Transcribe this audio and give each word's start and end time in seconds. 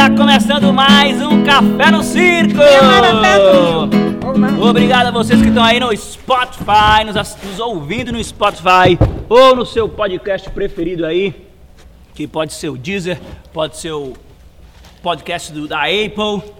Está 0.00 0.16
começando 0.16 0.72
mais 0.72 1.20
um 1.20 1.44
Café 1.44 1.90
no 1.90 2.02
Circo! 2.02 2.58
Obrigado 4.58 5.08
a 5.08 5.10
vocês 5.10 5.42
que 5.42 5.48
estão 5.48 5.62
aí 5.62 5.78
no 5.78 5.94
Spotify, 5.94 7.04
nos, 7.04 7.36
nos 7.44 7.60
ouvindo 7.60 8.10
no 8.10 8.24
Spotify 8.24 8.98
ou 9.28 9.54
no 9.54 9.66
seu 9.66 9.90
podcast 9.90 10.48
preferido 10.48 11.04
aí, 11.04 11.46
que 12.14 12.26
pode 12.26 12.54
ser 12.54 12.70
o 12.70 12.78
Deezer, 12.78 13.20
pode 13.52 13.76
ser 13.76 13.92
o 13.92 14.14
podcast 15.02 15.52
do, 15.52 15.68
da 15.68 15.82
Apple. 15.82 16.50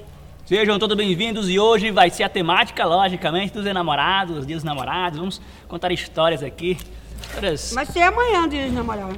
Sejam 0.45 0.79
todos 0.79 0.95
bem-vindos 0.95 1.49
e 1.49 1.59
hoje 1.59 1.91
vai 1.91 2.11
ser 2.11 2.25
a 2.25 2.29
temática, 2.29 2.85
logicamente, 2.85 3.55
dos 3.55 3.65
enamorados, 3.65 4.37
os 4.37 4.47
dias 4.47 4.59
dos 4.59 4.65
namorados. 4.65 5.19
Vamos 5.19 5.41
contar 5.67 5.91
histórias 5.91 6.43
aqui. 6.43 6.77
Histórias... 7.23 7.73
Vai 7.73 7.87
ser 7.87 8.03
amanhã, 8.03 8.47
dia 8.47 8.69
de 8.69 8.73
namorar. 8.73 9.09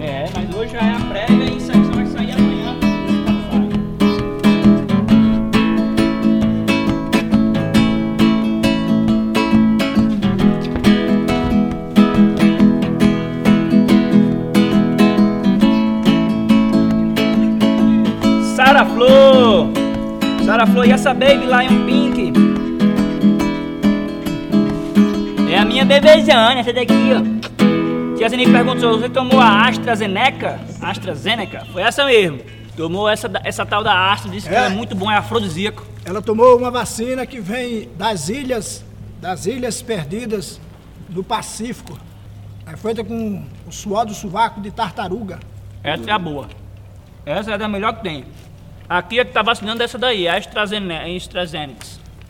É, 0.00 0.24
mas 0.34 0.56
hoje 0.56 0.72
já 0.72 0.80
é 0.80 0.94
a 0.94 1.00
prévia 1.00 1.44
e 1.44 1.56
isso 1.58 1.70
aqui 1.70 1.87
Sara 18.78 18.90
Flor! 18.90 19.66
Sara 20.46 20.64
Flor 20.64 20.86
e 20.86 20.92
essa 20.92 21.12
baby 21.12 21.46
Lion 21.46 21.84
Pink? 21.84 22.32
É 25.52 25.58
a 25.58 25.64
minha 25.64 25.84
bebezana, 25.84 26.60
essa 26.60 26.72
daqui, 26.72 26.94
ó. 27.12 28.16
Tia 28.16 28.28
Zeni 28.28 28.48
perguntou, 28.48 28.96
você 28.96 29.08
tomou 29.08 29.40
a 29.40 29.66
AstraZeneca? 29.66 30.60
AstraZeneca? 30.80 31.66
Foi 31.72 31.82
essa 31.82 32.04
mesmo. 32.04 32.38
Tomou 32.76 33.08
essa, 33.08 33.28
essa 33.42 33.66
tal 33.66 33.82
da 33.82 34.12
Astra, 34.12 34.30
disse 34.30 34.48
que 34.48 34.54
É. 34.54 34.66
é 34.66 34.68
muito 34.68 34.94
bom, 34.94 35.10
é 35.10 35.16
afrodisíaco. 35.16 35.84
Ela 36.04 36.22
tomou 36.22 36.56
uma 36.56 36.70
vacina 36.70 37.26
que 37.26 37.40
vem 37.40 37.88
das 37.98 38.28
ilhas, 38.28 38.84
das 39.20 39.46
ilhas 39.46 39.82
perdidas 39.82 40.60
do 41.08 41.24
Pacífico. 41.24 41.98
É 42.64 42.76
feita 42.76 43.02
com 43.02 43.42
o 43.66 43.72
suor 43.72 44.06
do 44.06 44.14
sovaco 44.14 44.60
de 44.60 44.70
tartaruga. 44.70 45.40
Essa 45.82 46.10
é 46.10 46.12
a 46.12 46.18
boa. 46.18 46.46
Essa 47.26 47.50
é 47.50 47.60
a 47.64 47.68
melhor 47.68 47.94
que 47.94 48.04
tem. 48.04 48.24
Aqui 48.88 49.20
é 49.20 49.24
que 49.24 49.32
tá 49.32 49.42
vacinando 49.42 49.82
essa 49.82 49.98
daí, 49.98 50.26
a 50.26 50.36
AstraZeneca. 50.36 51.04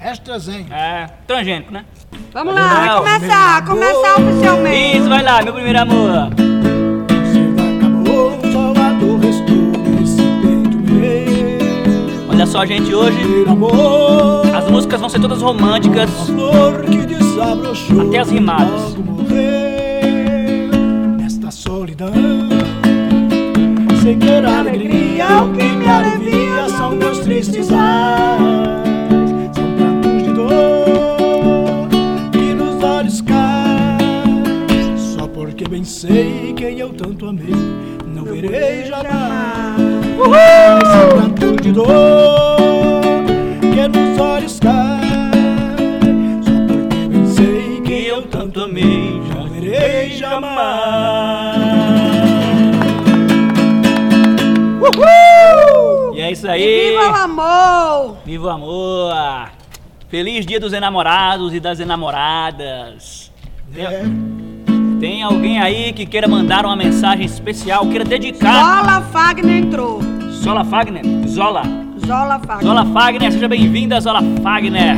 AstraZeneca. 0.01 0.75
É 0.75 1.09
transgênico, 1.25 1.73
né? 1.73 1.85
Vamos 2.33 2.53
lá, 2.53 3.01
vai 3.01 3.19
começar, 3.21 3.65
começar 3.65 4.21
oficialmente. 4.21 4.99
Isso, 4.99 5.09
vai 5.09 5.23
lá, 5.23 5.41
meu 5.41 5.53
primeiro 5.53 5.79
amor. 5.79 6.31
Você 6.31 7.77
acabou, 7.77 8.41
só 8.53 8.73
a 8.73 8.93
dor 8.95 9.21
restou 9.21 9.83
nesse 9.95 10.17
peito 10.17 10.79
meu. 10.79 12.29
Olha 12.29 12.45
só, 12.45 12.67
gente, 12.67 12.93
hoje 12.93 13.19
as 14.53 14.69
músicas 14.69 14.99
vão 14.99 15.09
ser 15.09 15.21
todas 15.21 15.41
românticas. 15.41 16.11
uma 16.11 16.27
flor 16.27 16.83
que 16.83 17.07
desabrochou. 17.07 18.09
Até 18.09 18.19
as 18.19 18.31
rimadas. 18.33 18.97
Nesta 21.21 21.53
solidão. 21.53 22.13
Sem 24.03 24.19
ter 24.19 24.45
alegria, 24.45 25.43
o 25.43 25.53
que 25.53 25.63
me 25.63 25.89
alivia 25.89 26.28
são 26.89 26.97
meus 26.97 27.19
tristes 27.19 27.71
ais. 27.71 28.41
São 29.55 29.77
prantos 29.77 30.23
de 30.23 30.33
dor 30.33 31.89
que 32.33 32.55
nos 32.55 32.83
olhos 32.83 33.21
caem. 33.21 34.97
Só 34.97 35.29
porque 35.29 35.69
bem 35.69 35.85
sei 35.85 36.55
quem 36.57 36.79
eu 36.79 36.89
tanto 36.91 37.27
amei, 37.27 37.55
não 38.07 38.25
verei 38.25 38.87
jamais. 38.87 39.77
São 40.17 41.09
prantos 41.11 41.57
de 41.63 41.73
dor 41.73 41.87
que 43.61 43.89
nos 43.89 44.19
olhos 44.19 44.59
caem. 44.59 44.88
Jamais. 56.49 56.61
E 56.61 56.65
aí. 56.65 56.91
viva 56.91 57.13
o 57.13 57.15
amor! 57.15 58.17
Viva 58.25 58.47
o 58.47 58.51
amor! 58.51 59.51
Feliz 60.09 60.47
dia 60.47 60.59
dos 60.59 60.73
enamorados 60.73 61.53
e 61.53 61.61
das 61.61 61.81
enamoradas. 61.81 63.31
Tem, 63.73 63.85
É, 63.85 64.03
tem 64.99 65.23
alguém 65.23 65.61
aí 65.61 65.93
que 65.93 66.07
queira 66.07 66.27
mandar 66.27 66.65
uma 66.65 66.75
mensagem 66.77 67.27
especial, 67.27 67.87
queira 67.89 68.05
dedicar. 68.05 68.53
Zola 68.53 69.03
Fagner 69.03 69.57
entrou. 69.57 70.01
Zola 70.33 70.65
Fagner? 70.65 71.05
Zola. 71.29 71.63
Zola 72.07 72.39
Fagner. 72.39 72.63
Zola 72.63 72.87
Fagner, 72.87 73.33
seja 73.33 73.49
bem-vinda, 73.49 74.01
Zola 74.01 74.21
Fagner. 74.43 74.97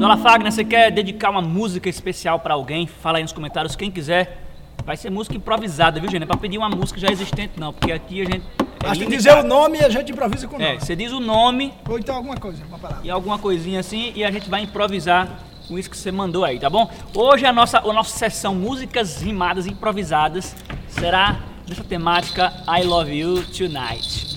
Zola 0.00 0.16
Fagner, 0.16 0.50
você 0.50 0.64
quer 0.64 0.90
dedicar 0.90 1.28
uma 1.30 1.42
música 1.42 1.88
especial 1.90 2.38
pra 2.40 2.54
alguém? 2.54 2.86
Fala 2.86 3.18
aí 3.18 3.22
nos 3.22 3.32
comentários, 3.32 3.76
quem 3.76 3.90
quiser. 3.90 4.42
Vai 4.86 4.96
ser 4.96 5.10
música 5.10 5.36
improvisada, 5.36 6.00
viu, 6.00 6.08
gente? 6.08 6.20
Não 6.20 6.24
é 6.24 6.28
pra 6.28 6.36
pedir 6.38 6.56
uma 6.56 6.68
música 6.70 6.98
já 6.98 7.08
existente, 7.08 7.54
não, 7.58 7.72
porque 7.72 7.92
aqui 7.92 8.22
a 8.22 8.24
gente. 8.24 8.44
É 8.82 8.88
Basta 8.88 9.04
limitado. 9.04 9.16
dizer 9.16 9.36
o 9.38 9.42
nome 9.42 9.78
e 9.78 9.84
a 9.84 9.88
gente 9.88 10.12
improvisa 10.12 10.46
com 10.46 10.56
o 10.56 10.62
É, 10.62 10.68
nome. 10.74 10.80
você 10.80 10.96
diz 10.96 11.12
o 11.12 11.20
nome 11.20 11.72
Ou 11.88 11.98
então 11.98 12.14
alguma 12.16 12.36
coisa, 12.36 12.62
uma 12.68 12.78
palavra. 12.78 13.04
e 13.04 13.10
alguma 13.10 13.38
coisinha 13.38 13.80
assim 13.80 14.12
e 14.14 14.24
a 14.24 14.30
gente 14.30 14.48
vai 14.48 14.62
improvisar 14.62 15.28
com 15.68 15.78
isso 15.78 15.90
que 15.90 15.96
você 15.96 16.12
mandou 16.12 16.44
aí, 16.44 16.58
tá 16.60 16.70
bom? 16.70 16.88
Hoje 17.14 17.44
a 17.44 17.52
nossa, 17.52 17.78
a 17.78 17.92
nossa 17.92 18.16
sessão 18.16 18.54
Músicas 18.54 19.20
Rimadas 19.20 19.66
Improvisadas 19.66 20.54
será 20.88 21.40
nessa 21.68 21.82
temática 21.82 22.52
I 22.68 22.84
Love 22.84 23.12
You 23.12 23.42
Tonight. 23.46 24.36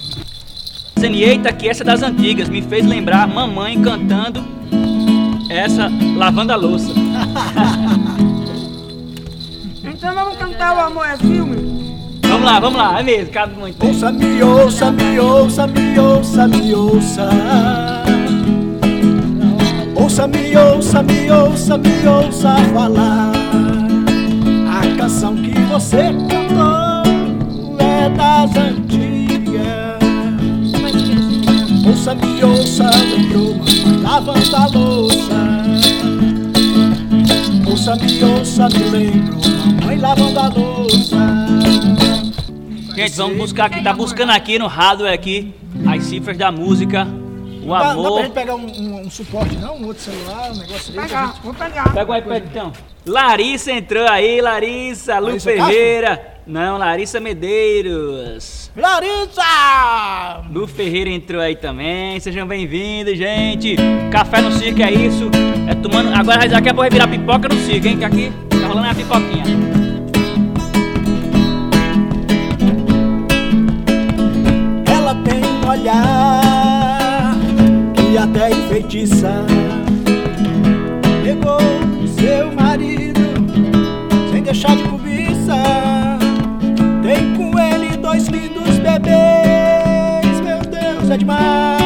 Dizendo, 0.95 1.16
eita, 1.17 1.53
que 1.53 1.69
essa 1.69 1.83
é 1.83 1.85
das 1.85 2.01
antigas, 2.01 2.50
me 2.50 2.61
fez 2.63 2.85
lembrar 2.85 3.27
mamãe 3.27 3.79
cantando 3.81 4.44
essa 5.50 5.89
lavando 6.17 6.51
a 6.51 6.56
louça. 6.56 6.89
Então 9.83 10.13
vamos 10.16 10.38
cantar 10.38 10.75
o 10.75 10.79
amor 10.79 11.06
é 11.06 11.17
filme? 11.17 11.69
Vamos 12.39 12.53
lá, 12.53 12.59
vamos 12.61 12.79
lá, 12.79 13.00
é 13.01 13.03
mesmo, 13.03 13.33
cabe 13.33 13.59
muito. 13.59 13.85
Ouça-me, 13.85 14.41
ouça-me, 14.41 15.19
ouça-me, 15.19 16.00
ouça-me, 16.00 16.73
ouça. 16.73 17.29
Ouça-me, 19.94 20.55
ouça-me, 20.55 21.31
ouça-me, 21.31 22.07
ouça 22.07 22.55
falar. 22.73 23.31
A 24.72 24.97
canção 24.97 25.35
que 25.35 25.51
você 25.63 26.13
cantou 26.29 27.75
é 27.77 28.09
das 28.09 28.56
antigas. 28.56 30.00
Ouça-me, 31.85 32.41
ouça, 32.41 32.89
lembrou, 33.17 33.56
mamãe 33.56 34.01
lavando 34.01 34.56
a 34.56 34.67
louça. 34.67 35.35
Ouça-me, 37.69 38.23
ouça, 38.23 38.69
me 38.69 38.89
lembro, 38.89 39.38
mamãe 39.81 39.97
lavando 39.97 40.39
a 40.39 40.47
louça. 40.47 41.50
Gente, 43.08 43.16
vamos 43.18 43.38
buscar 43.38 43.66
aqui, 43.66 43.82
tá 43.84 43.94
buscando 43.94 44.32
aqui 44.32 44.60
no 44.60 44.68
hardware 44.68 45.14
aqui 45.14 45.54
as 45.88 46.04
cifras 46.04 46.38
da 46.38 46.52
música, 46.52 47.08
o 47.64 47.70
Dá, 47.70 47.78
dá 47.78 47.80
pra 47.84 47.92
amor. 47.92 48.22
gente 48.24 48.32
pegar 48.34 48.56
um, 48.56 48.66
um- 48.66 49.02
um 49.02 49.10
suporte, 49.10 49.56
não? 49.58 49.78
Um 49.78 49.86
outro 49.88 50.04
celular, 50.04 50.52
um 50.52 50.56
negócio 50.58 50.94
Vou 50.94 51.02
desse. 51.02 51.14
pegar, 51.14 51.36
vou 51.44 51.54
pegar. 51.54 51.94
Pega 51.94 52.12
o 52.12 52.16
iPad 52.18 52.44
então. 52.50 52.74
Larissa 53.06 53.72
entrou 53.72 54.08
aí, 54.08 54.42
Larissa, 54.42 55.18
Lu 55.20 55.28
Larissa 55.28 55.50
Ferreira. 55.52 56.34
Não, 56.46 56.78
Larissa 56.78 57.20
Medeiros. 57.20 58.72
Larissa! 58.76 60.42
Lu 60.52 60.68
Ferreira 60.68 61.10
entrou 61.10 61.40
aí 61.42 61.56
também. 61.56 62.20
Sejam 62.20 62.48
bem-vindos, 62.48 63.18
gente. 63.18 63.76
Café 64.12 64.42
no 64.42 64.52
circo 64.52 64.81
é 64.81 64.92
isso. 64.92 65.30
É 65.70 65.76
tomando. 65.76 66.12
Agora 66.14 66.48
daqui 66.50 66.70
a 66.70 66.74
pouco 66.74 66.81
vai 66.81 66.90
virar 66.90 67.08
pipoca 67.08 67.48
no 67.48 67.56
circo, 67.66 67.88
hein? 67.88 67.98
Que 67.98 68.06
aqui 68.06 68.31
tá 68.50 68.68
rolando 68.68 68.88
a 68.90 68.96
pipoquinha. 68.96 69.78
Olhar 75.69 77.36
que 77.94 78.18
até 78.18 78.50
enfeitiça. 78.50 79.45
Pegou 81.24 81.60
seu 82.07 82.51
marido 82.54 83.21
sem 84.31 84.42
deixar 84.42 84.75
de 84.75 84.83
cobiça. 84.83 85.56
Tem 87.04 87.36
com 87.36 87.57
ele 87.60 87.98
dois 87.98 88.27
lindos 88.27 88.77
bebês. 88.80 90.42
Meu 90.44 90.60
Deus, 90.60 91.10
é 91.10 91.18
demais. 91.18 91.80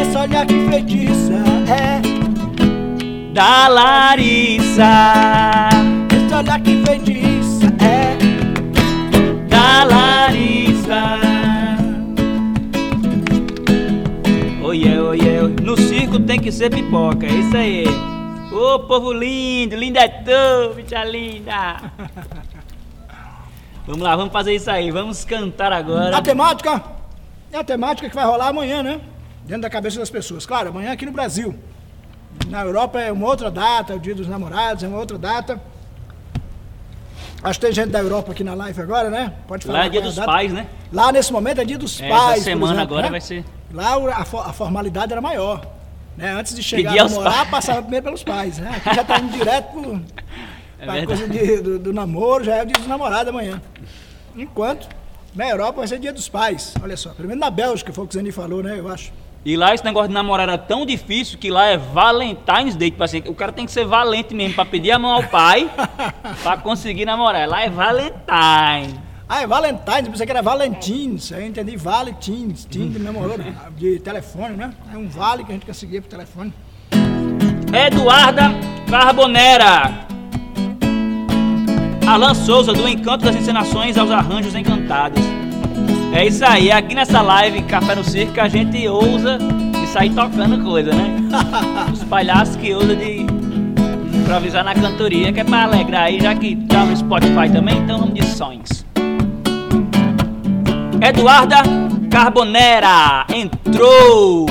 Esse 0.00 0.16
olhar 0.16 0.46
que 0.46 0.54
enfeitiça 0.54 1.34
é 1.68 2.00
Da 3.34 3.68
Larissa. 3.68 4.88
esse 6.16 6.34
olhar 6.34 6.60
que 6.60 6.70
enfeitiça 6.70 7.66
é 7.78 8.16
Da 9.48 9.84
Larissa. 9.84 11.21
Que 16.42 16.50
ser 16.52 16.70
pipoca, 16.70 17.24
é 17.24 17.30
isso 17.30 17.56
aí. 17.56 17.84
Ô 18.52 18.80
povo 18.80 19.12
lindo, 19.12 19.76
linda 19.76 20.00
é 20.00 20.08
tu, 20.08 20.74
bicha 20.74 21.04
linda. 21.04 21.80
Vamos 23.86 24.02
lá, 24.02 24.14
vamos 24.14 24.32
fazer 24.32 24.54
isso 24.54 24.70
aí. 24.70 24.92
Vamos 24.92 25.24
cantar 25.24 25.72
agora. 25.72 26.16
a 26.16 26.22
temática. 26.22 26.80
É 27.52 27.58
a 27.58 27.64
temática 27.64 28.08
que 28.08 28.14
vai 28.14 28.24
rolar 28.24 28.46
amanhã, 28.48 28.80
né? 28.80 29.00
Dentro 29.44 29.62
da 29.62 29.68
cabeça 29.70 29.98
das 29.98 30.08
pessoas. 30.08 30.46
Claro, 30.46 30.68
amanhã 30.68 30.92
aqui 30.92 31.04
no 31.04 31.10
Brasil. 31.10 31.52
Na 32.46 32.62
Europa 32.62 33.00
é 33.00 33.10
uma 33.10 33.26
outra 33.26 33.50
data, 33.50 33.94
o 33.96 33.98
Dia 33.98 34.14
dos 34.14 34.28
Namorados 34.28 34.84
é 34.84 34.88
uma 34.88 34.98
outra 34.98 35.18
data. 35.18 35.60
Acho 37.42 37.58
que 37.58 37.66
tem 37.66 37.74
gente 37.74 37.90
da 37.90 37.98
Europa 37.98 38.30
aqui 38.30 38.44
na 38.44 38.54
live 38.54 38.80
agora, 38.80 39.10
né? 39.10 39.32
Pode 39.48 39.66
falar. 39.66 39.80
Lá 39.80 39.86
é 39.86 39.88
dia 39.88 40.00
qual 40.00 40.04
a 40.04 40.06
dos 40.10 40.16
data. 40.16 40.30
pais, 40.30 40.52
né? 40.52 40.66
Lá 40.92 41.10
nesse 41.10 41.32
momento 41.32 41.60
é 41.60 41.64
dia 41.64 41.76
dos 41.78 42.00
É, 42.00 42.08
pais. 42.08 42.34
essa 42.34 42.44
semana 42.44 42.74
exemplo, 42.74 42.82
agora 42.94 43.02
né? 43.06 43.10
vai 43.10 43.20
ser. 43.20 43.44
Lá 43.72 43.94
a, 43.96 44.20
a 44.22 44.52
formalidade 44.52 45.10
era 45.10 45.20
maior. 45.20 45.66
Né? 46.16 46.32
Antes 46.32 46.54
de 46.54 46.62
chegar 46.62 46.92
a 46.92 47.04
namorar, 47.08 47.50
passava 47.50 47.80
primeiro 47.82 48.04
pelos 48.04 48.22
pais. 48.22 48.58
Né? 48.58 48.70
Aqui 48.84 48.94
já 48.94 49.02
está 49.02 49.18
indo 49.18 49.32
direto 49.32 49.72
pro, 49.72 50.02
É 50.78 50.84
pra 50.84 51.06
coisa 51.06 51.28
de- 51.28 51.60
do, 51.60 51.78
do 51.78 51.92
namoro, 51.92 52.42
já 52.44 52.56
é 52.56 52.62
o 52.62 52.66
dia 52.66 52.74
dos 52.76 52.86
namorados 52.88 53.28
amanhã. 53.28 53.60
Enquanto 54.36 54.88
na 55.34 55.48
Europa 55.48 55.78
vai 55.78 55.86
ser 55.88 55.98
dia 55.98 56.12
dos 56.12 56.28
pais. 56.28 56.74
Olha 56.82 56.96
só, 56.96 57.10
primeiro 57.10 57.40
na 57.40 57.50
Bélgica, 57.50 57.92
foi 57.92 58.04
o 58.04 58.06
que 58.08 58.14
o 58.14 58.18
Zeni 58.18 58.32
falou, 58.32 58.62
né? 58.62 58.78
Eu 58.78 58.88
acho. 58.88 59.12
E 59.44 59.56
lá 59.56 59.74
esse 59.74 59.84
negócio 59.84 60.08
de 60.08 60.14
namorar 60.14 60.48
era 60.48 60.58
tão 60.58 60.84
difícil 60.86 61.36
que 61.38 61.50
lá 61.50 61.66
é 61.66 61.76
Valentine's 61.76 62.76
Day. 62.76 62.90
Tipo 62.92 63.02
assim, 63.02 63.22
o 63.26 63.34
cara 63.34 63.50
tem 63.50 63.64
que 63.66 63.72
ser 63.72 63.84
valente 63.84 64.34
mesmo 64.34 64.54
pra 64.54 64.64
pedir 64.64 64.92
a 64.92 64.98
mão 64.98 65.10
ao 65.12 65.24
pai 65.24 65.68
pra 66.42 66.56
conseguir 66.58 67.04
namorar. 67.04 67.48
Lá 67.48 67.62
é 67.62 67.68
Valentine. 67.70 69.00
Ah, 69.28 69.42
é 69.42 69.46
Valentine's, 69.46 70.08
pensei 70.08 70.26
que 70.26 70.32
era 70.32 70.42
Valentins. 70.42 71.32
Aí 71.32 71.42
eu 71.42 71.48
entendi 71.48 71.76
Valentins, 71.76 72.66
Tinder, 72.68 73.02
namorou 73.02 73.36
de 73.76 73.98
telefone, 74.00 74.56
né? 74.56 74.72
É 74.92 74.96
um 74.96 75.08
vale 75.08 75.44
que 75.44 75.52
a 75.52 75.54
gente 75.54 75.66
conseguia 75.66 76.02
por 76.02 76.08
telefone. 76.08 76.52
Eduarda 77.72 78.50
Carbonera. 78.90 79.90
Alan 82.06 82.34
Souza, 82.34 82.72
do 82.72 82.86
Encanto 82.86 83.24
das 83.24 83.36
Encenações 83.36 83.96
aos 83.96 84.10
Arranjos 84.10 84.54
Encantados. 84.54 85.22
É 86.12 86.26
isso 86.26 86.44
aí, 86.44 86.70
aqui 86.70 86.94
nessa 86.94 87.22
live 87.22 87.62
Café 87.62 87.94
no 87.94 88.04
Circo 88.04 88.38
a 88.38 88.48
gente 88.48 88.86
ousa 88.86 89.38
de 89.38 89.86
sair 89.86 90.10
tocando 90.10 90.62
coisa, 90.62 90.92
né? 90.92 91.16
Os 91.90 92.04
palhaços 92.04 92.56
que 92.56 92.74
ousam 92.74 92.94
de 92.96 93.24
improvisar 94.18 94.62
na 94.62 94.74
cantoria, 94.74 95.32
que 95.32 95.40
é 95.40 95.44
pra 95.44 95.62
alegrar 95.62 96.02
aí, 96.02 96.20
já 96.20 96.34
que 96.34 96.54
tá 96.66 96.84
no 96.84 96.94
Spotify 96.94 97.50
também, 97.50 97.78
então 97.78 97.98
vamos 97.98 98.14
de 98.14 98.26
sonhos. 98.26 98.81
Eduarda 101.04 101.56
Carbonera 102.08 103.26
entrou. 103.34 104.46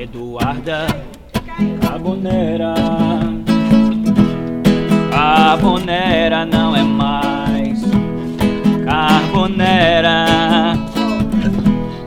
Eduarda 0.00 0.86
Carbonera. 1.78 2.72
Carbonera 5.10 6.46
não 6.46 6.74
é 6.74 6.82
mais. 6.82 7.82
Carbonera. 8.82 10.24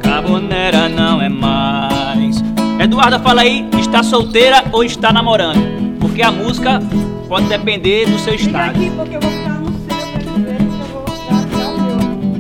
Carbonera 0.01 0.89
não 0.89 1.21
é 1.21 1.30
mais. 1.30 2.44
Eduarda, 2.80 3.19
fala 3.19 3.41
aí, 3.41 3.69
está 3.80 4.01
solteira 4.01 4.63
ou 4.71 4.83
está 4.83 5.13
namorando? 5.13 6.00
Porque 6.00 6.24
a 6.24 6.31
música 6.31 6.81
pode 7.30 7.48
depender 7.48 8.07
do 8.07 8.18
seu 8.18 8.33
estado. 8.33 8.80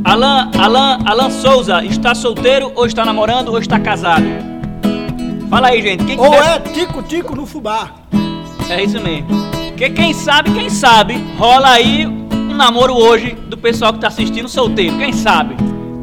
Alan, 0.05 0.51
Alan, 0.57 0.99
Alan 1.03 1.29
Souza, 1.31 1.83
está 1.83 2.13
solteiro 2.13 2.71
ou 2.75 2.85
está 2.85 3.03
namorando 3.03 3.49
ou 3.49 3.57
está 3.57 3.79
casado? 3.79 4.25
Fala 5.49 5.69
aí, 5.69 5.81
gente. 5.81 6.05
Quem 6.05 6.19
Ou 6.19 6.29
quiser- 6.31 6.55
é 6.55 6.59
tico-tico 6.59 7.35
no 7.35 7.45
fubá. 7.45 7.89
É 8.69 8.83
isso 8.83 8.99
mesmo. 9.01 9.27
Porque 9.69 9.89
quem 9.89 10.13
sabe, 10.13 10.51
quem 10.51 10.69
sabe, 10.69 11.15
rola 11.37 11.69
aí 11.69 12.05
um 12.05 12.53
namoro 12.55 12.93
hoje 12.93 13.31
do 13.47 13.57
pessoal 13.57 13.93
que 13.93 13.99
tá 13.99 14.07
assistindo 14.07 14.47
solteiro. 14.47 14.95
Quem 14.97 15.11
sabe? 15.11 15.55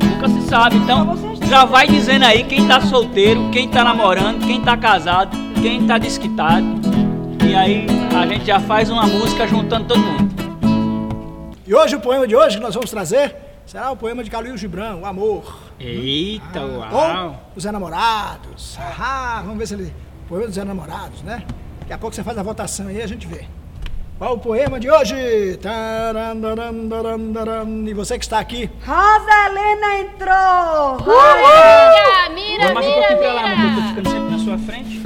Nunca 0.04 0.28
se 0.28 0.42
sabe. 0.48 0.76
Então, 0.76 1.16
já 1.48 1.64
vai 1.64 1.86
dizendo 1.86 2.24
aí 2.24 2.42
quem 2.44 2.66
tá 2.66 2.80
solteiro, 2.80 3.48
quem 3.52 3.68
tá 3.68 3.82
namorando, 3.84 4.44
quem 4.46 4.60
tá 4.60 4.76
casado, 4.76 5.36
quem 5.62 5.86
tá 5.86 5.96
desquitado. 5.96 6.64
E 7.48 7.54
aí 7.54 7.86
a 8.20 8.26
gente 8.26 8.44
já 8.46 8.58
faz 8.60 8.90
uma 8.90 9.06
música 9.06 9.46
juntando 9.46 9.84
todo 9.86 10.00
mundo. 10.00 10.32
E 11.66 11.74
hoje 11.74 11.94
o 11.96 12.00
poema 12.00 12.26
de 12.26 12.34
hoje 12.36 12.56
que 12.58 12.62
nós 12.62 12.74
vamos 12.74 12.90
trazer 12.90 13.34
será 13.72 13.90
o 13.90 13.96
poema 13.96 14.22
de 14.22 14.30
Calil 14.30 14.54
Gibran, 14.54 14.96
O 14.96 15.06
Amor. 15.06 15.58
Eita, 15.80 16.60
Ou 16.60 17.34
Os 17.56 17.64
Enamorados. 17.64 18.78
Ah, 18.78 19.40
vamos 19.42 19.56
ver 19.56 19.66
se 19.66 19.72
ele. 19.72 19.94
Poema 20.28 20.46
dos 20.46 20.58
Enamorados, 20.58 21.22
né? 21.22 21.42
Daqui 21.80 21.92
a 21.94 21.96
pouco 21.96 22.14
você 22.14 22.22
faz 22.22 22.36
a 22.36 22.42
votação 22.42 22.88
aí 22.88 22.98
e 22.98 23.02
a 23.02 23.06
gente 23.06 23.26
vê. 23.26 23.46
Qual 24.18 24.34
o 24.34 24.38
poema 24.38 24.78
de 24.78 24.90
hoje? 24.90 25.14
E 27.86 27.94
você 27.94 28.18
que 28.18 28.24
está 28.24 28.40
aqui, 28.40 28.70
Rosa 28.86 29.46
Helena 29.46 30.00
entrou! 30.00 30.98
Mira, 32.28 32.28
mira, 32.34 32.64
um 32.64 32.68
mira, 32.68 32.72
pouquinho 32.74 33.18
pra 33.18 33.32
lá, 33.32 33.52
amor, 33.52 33.56
que 33.56 33.62
eu 33.62 33.68
tô 33.68 33.80
mira. 33.80 33.88
ficando 33.88 34.10
sempre 34.10 34.30
na 34.30 34.38
sua 34.38 34.58
frente. 34.58 35.02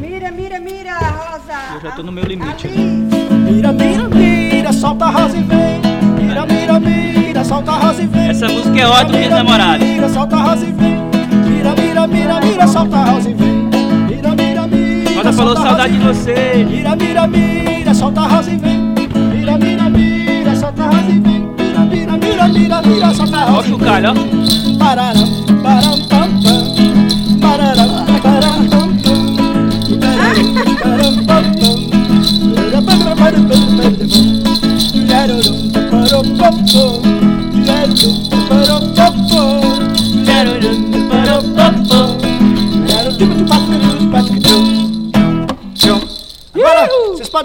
Mira, 0.00 0.30
mira, 0.32 0.58
mira, 0.58 0.98
Rosa! 0.98 1.74
Eu 1.74 1.80
já 1.80 1.92
tô 1.92 2.02
no 2.02 2.10
meu 2.10 2.24
limite 2.24 2.66
Ali. 2.66 2.76
mira, 2.76 3.72
mira, 3.72 4.08
mira, 4.08 4.72
solta 4.72 5.04
a 5.04 5.10
rosa 5.10 5.36
e 5.36 5.42
vem. 5.42 5.89
Mira, 7.30 7.44
solta 7.44 7.70
a 7.70 7.78
rosa 7.78 8.02
e 8.02 8.06
vem. 8.08 8.28
Essa 8.28 8.48
música 8.48 8.76
é 8.80 8.86
ótima 8.88 9.18
Mira, 9.18 9.36
namorados. 9.36 9.86
Mira, 9.86 10.08
solta 10.08 10.34
a 10.34 10.42
rosa 10.42 10.66
e 10.66 10.72
vem. 10.72 10.96
Mira, 11.46 11.74
mira, 11.76 12.06
mira, 12.08 12.40
mira, 12.40 12.66
solta 12.66 12.96
a 12.96 13.04
rosa 13.04 13.30
e 13.30 13.34
vem. 13.34 13.68
Mira, 14.08 14.34
mira, 14.34 14.66
mira. 14.66 15.14
Rosa 15.16 15.32
falou 15.32 15.56
saudade 15.56 15.92
de 15.96 16.04
você. 16.04 16.66
Mira, 16.68 16.96
mira, 16.96 17.26
mira, 17.28 17.94
solta 17.94 18.20
a 18.22 18.26
rosa 18.26 18.50
e 18.50 18.56
vem. 18.56 18.80
Mira, 19.32 19.56
mira, 19.58 19.88
mira, 19.90 20.56
solta 20.56 20.82
a 20.82 20.86
rosa 20.86 21.08
e 21.08 21.20
vem. 21.20 21.48
Mira, 21.56 21.80
mira, 21.86 22.16
mira, 22.16 22.48
mira, 22.48 22.82
mira, 22.82 23.14
solta 23.14 23.36
a 23.36 23.44
o 23.46 23.52
rosa 23.52 23.68
e 23.68 23.70
vem. 23.70 23.78
chocalho, 23.78 24.08
ó. 24.10 24.14
Pararam, 24.76 25.28
param, 25.62 25.98
pam, 26.08 26.28
pam. 26.42 26.58
Pararam, 27.40 28.06
pam, 28.24 28.58
pam. 28.66 28.90
Pararam, 30.00 30.50
param, 30.50 30.80
pam, 30.80 30.89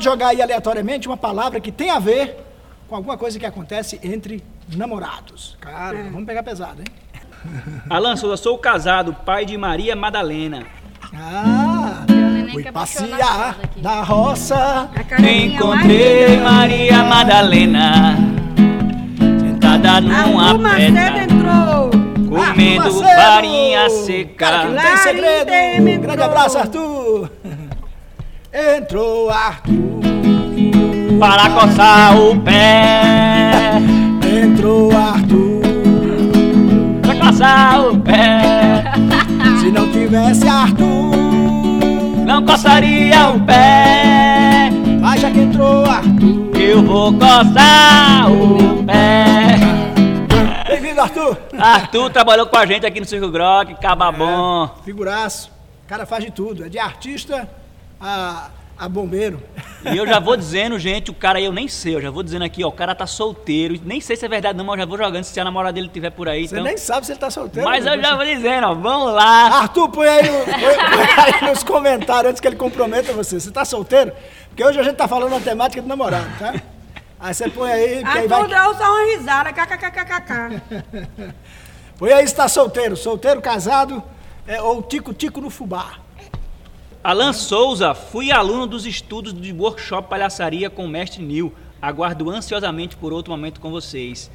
jogar 0.06 0.28
aí 0.28 0.42
aleatoriamente 0.42 1.08
uma 1.08 1.18
palavra 1.18 1.60
que 1.60 1.72
tem 1.72 1.90
a 1.90 2.00
ver 2.00 2.38
com 2.88 2.96
alguma 2.96 3.18
coisa 3.18 3.40
que 3.40 3.46
acontece 3.46 4.00
entre 4.04 4.44
namorados. 4.76 5.58
Cara, 5.60 5.98
vamos 6.12 6.26
pegar 6.26 6.44
pesado, 6.44 6.82
hein? 6.82 6.88
Alan 7.90 8.16
Souza, 8.16 8.38
sou 8.38 8.58
casado, 8.58 9.14
pai 9.26 9.46
de 9.46 9.58
Maria 9.58 9.96
Madalena. 9.96 10.64
Ah, 11.14 12.06
fui 12.52 12.64
passear 12.72 13.58
na 13.78 14.02
roça. 14.04 14.90
Encontrei 15.20 16.38
Maria 16.40 17.04
Madalena 17.04 18.16
sentada 19.40 20.02
numa 20.02 20.76
pedra, 20.76 21.24
entrou! 21.24 21.90
comendo 22.30 23.02
farinha 23.02 23.80
Cara, 23.80 23.90
que 23.90 24.06
seca. 24.06 24.64
não 24.66 24.82
tem 24.82 24.98
segredo. 24.98 26.02
Grande 26.02 26.22
abraço, 26.22 26.58
Arthur. 26.58 27.32
Entrou 28.54 29.30
Arthur. 29.30 30.05
Para 31.20 31.50
coçar 31.50 32.18
o 32.20 32.40
pé, 32.42 33.74
Entrou 34.44 34.92
Arthur. 34.96 35.62
para 37.02 37.16
coçar 37.16 37.88
o 37.88 38.00
pé, 38.00 38.84
Se 39.62 39.72
não 39.72 39.90
tivesse 39.92 40.48
Arthur. 40.48 40.86
não 42.26 42.46
coçaria 42.46 43.30
o 43.30 43.40
pé. 43.46 44.70
Mas 45.02 45.22
já 45.22 45.32
que 45.32 45.40
entrou 45.40 45.86
Arthur. 45.86 46.52
Eu 46.60 46.84
vou 46.84 47.14
coçar 47.14 48.32
o 48.32 48.84
pé. 48.84 49.58
Bem-vindo, 50.68 51.00
Arthur. 51.02 51.38
Arthur 51.58 52.10
trabalhou 52.10 52.46
com 52.48 52.58
a 52.58 52.66
gente 52.66 52.86
aqui 52.86 53.00
no 53.00 53.06
Circo 53.06 53.30
Grock, 53.30 53.74
caba 53.76 54.12
bom. 54.12 54.70
Figuraço. 54.84 55.50
O 55.86 55.88
cara 55.88 56.06
faz 56.06 56.24
de 56.26 56.32
tudo. 56.32 56.66
É 56.66 56.70
de 56.70 56.78
artista 56.80 57.48
a, 58.02 58.48
a 58.78 58.90
bombeiro. 58.90 59.42
E 59.90 59.96
eu 59.98 60.06
já 60.08 60.20
vou 60.20 60.36
dizendo, 60.36 60.78
gente, 60.80 61.12
o 61.12 61.14
cara 61.14 61.38
aí 61.40 61.46
eu 61.46 61.54
nem 61.54 61.68
sei, 61.68 61.96
eu 61.96 62.02
já 62.02 62.10
vou 62.10 62.24
dizendo 62.24 62.44
aqui, 62.44 62.64
ó, 62.64 62.68
o 62.68 62.72
cara 62.72 62.94
tá 62.96 63.06
solteiro, 63.08 63.80
nem 63.86 64.02
sei 64.02 64.16
se 64.16 64.26
é 64.26 64.28
verdade 64.30 64.58
não, 64.58 64.66
mas 64.66 64.74
eu 64.76 64.80
já 64.82 64.86
vou 64.86 64.98
jogando 64.98 65.24
se 65.24 65.40
a 65.40 65.44
namorada 65.44 65.74
dele 65.74 65.88
estiver 65.88 66.10
por 66.10 66.28
aí, 66.28 66.48
Você 66.48 66.56
então. 66.56 66.64
nem 66.66 66.76
sabe 66.78 67.06
se 67.06 67.12
ele 67.12 67.20
tá 67.20 67.30
solteiro. 67.30 67.70
Mas 67.70 67.86
né? 67.86 67.96
eu 67.96 68.02
já 68.02 68.16
vou 68.16 68.26
dizendo, 68.26 68.68
ó, 68.68 68.74
vamos 68.74 69.14
lá. 69.14 69.60
Arthur, 69.60 69.90
põe 69.90 70.08
aí, 70.08 70.30
no- 70.30 70.44
põe- 70.46 70.54
põe 70.54 71.24
aí 71.44 71.50
nos 71.50 71.64
comentários 71.64 72.32
antes 72.32 72.42
que 72.42 72.48
ele 72.48 72.56
comprometa 72.56 73.14
você. 73.14 73.40
Você 73.40 73.52
tá 73.52 73.64
solteiro? 73.64 74.12
Porque 74.50 74.64
hoje 74.64 74.80
a 74.80 74.84
gente 74.84 74.96
tá 74.96 75.08
falando 75.08 75.30
na 75.32 75.40
temática 75.40 75.82
do 75.82 75.88
namorado, 75.88 76.28
tá? 76.40 76.54
Aí 77.20 77.34
você 77.34 77.50
põe 77.50 77.72
aí, 77.72 78.04
Arthur 78.04 78.28
vai. 78.28 78.48
deu 78.48 78.76
só 78.76 78.92
uma 78.94 79.06
risada, 79.16 79.54
kkkkkk. 79.54 80.62
Põe 81.98 82.12
aí 82.12 82.28
se 82.28 82.36
tá 82.36 82.48
solteiro. 82.48 82.96
Solteiro, 82.98 83.42
casado 83.42 84.04
é, 84.46 84.62
ou 84.62 84.82
tico-tico 84.84 85.40
no 85.40 85.50
fubá. 85.50 85.94
Alan 87.06 87.34
Souza, 87.34 87.94
fui 87.94 88.32
aluno 88.32 88.66
dos 88.66 88.84
estudos 88.88 89.32
de 89.32 89.54
workshop 89.54 90.10
palhaçaria 90.10 90.72
com 90.72 90.86
o 90.86 90.88
mestre 90.88 91.22
Nil. 91.22 91.54
aguardo 91.80 92.32
ansiosamente 92.32 92.96
por 92.96 93.14
outro 93.14 93.32
momento 93.32 93.60
com 93.60 93.70
vocês. 93.70 94.32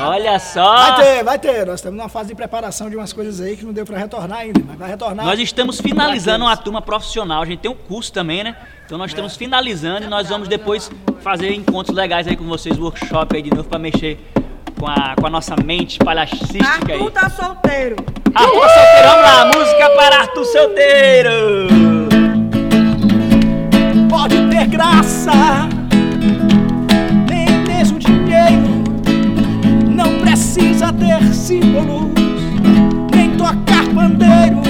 Olha 0.00 0.38
só! 0.38 0.76
Vai 0.76 0.96
ter, 0.96 1.22
vai 1.24 1.38
ter. 1.38 1.66
Nós 1.66 1.74
estamos 1.74 1.98
numa 1.98 2.08
fase 2.08 2.30
de 2.30 2.34
preparação 2.34 2.88
de 2.88 2.96
umas 2.96 3.12
coisas 3.12 3.38
aí 3.38 3.54
que 3.54 3.66
não 3.66 3.72
deu 3.74 3.84
pra 3.84 3.98
retornar 3.98 4.38
ainda, 4.38 4.62
mas 4.66 4.78
vai 4.78 4.88
retornar. 4.88 5.26
Nós 5.26 5.38
estamos 5.38 5.78
finalizando 5.78 6.46
uma 6.46 6.56
turma 6.56 6.80
profissional. 6.80 7.42
A 7.42 7.44
gente 7.44 7.58
tem 7.60 7.70
um 7.70 7.74
curso 7.74 8.10
também, 8.10 8.42
né? 8.42 8.56
Então 8.86 8.96
nós 8.96 9.10
estamos 9.10 9.36
finalizando 9.36 10.06
e 10.06 10.08
nós 10.08 10.30
vamos 10.30 10.48
depois 10.48 10.90
fazer 11.20 11.52
encontros 11.52 11.94
legais 11.94 12.26
aí 12.26 12.34
com 12.34 12.46
vocês, 12.46 12.78
workshop 12.78 13.36
aí 13.36 13.42
de 13.42 13.50
novo 13.50 13.68
pra 13.68 13.78
mexer 13.78 14.18
com 14.80 14.86
a, 14.86 15.14
com 15.20 15.26
a 15.26 15.30
nossa 15.30 15.54
mente 15.54 15.98
palhacística 15.98 16.64
aí. 16.64 16.94
Arthur 16.94 17.10
tá 17.10 17.28
solteiro. 17.28 17.96
Arthur 18.34 18.68
Solteiro, 18.68 19.08
vamos 19.08 19.22
lá, 19.22 19.44
música 19.54 19.90
para 19.90 20.16
Arthur 20.20 20.44
Solteiro! 20.46 21.95
Pode 24.16 24.34
ter 24.48 24.66
graça, 24.68 25.68
nem 27.28 27.46
mesmo 27.66 27.98
dinheiro. 27.98 28.82
Não 29.90 30.20
precisa 30.20 30.90
ter 30.90 31.22
símbolos, 31.34 32.12
nem 33.14 33.32
tocar 33.32 33.84
pandeiro. 33.94 34.62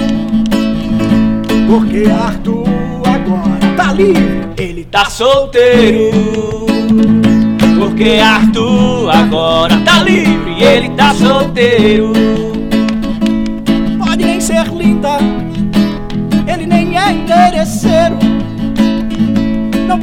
Porque 1.68 2.10
Arthur 2.10 2.66
agora 3.06 3.76
tá 3.76 3.92
livre, 3.92 4.48
ele 4.58 4.84
Tá 4.84 5.04
solteiro, 5.04 6.10
porque 7.78 8.18
Arthur 8.18 9.10
agora 9.10 9.76
tá 9.84 10.02
livre 10.02 10.60
ele 10.60 10.88
tá 10.90 11.14
solteiro. 11.14 12.12
pode 13.96 14.24
nem 14.24 14.40
ser 14.40 14.66
linda, 14.74 15.18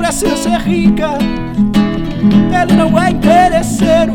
precisa 0.04 0.36
ser 0.36 0.60
rica, 0.60 1.12
ele 2.62 2.74
não 2.74 3.02
é 3.02 3.12
interesseiro. 3.12 4.14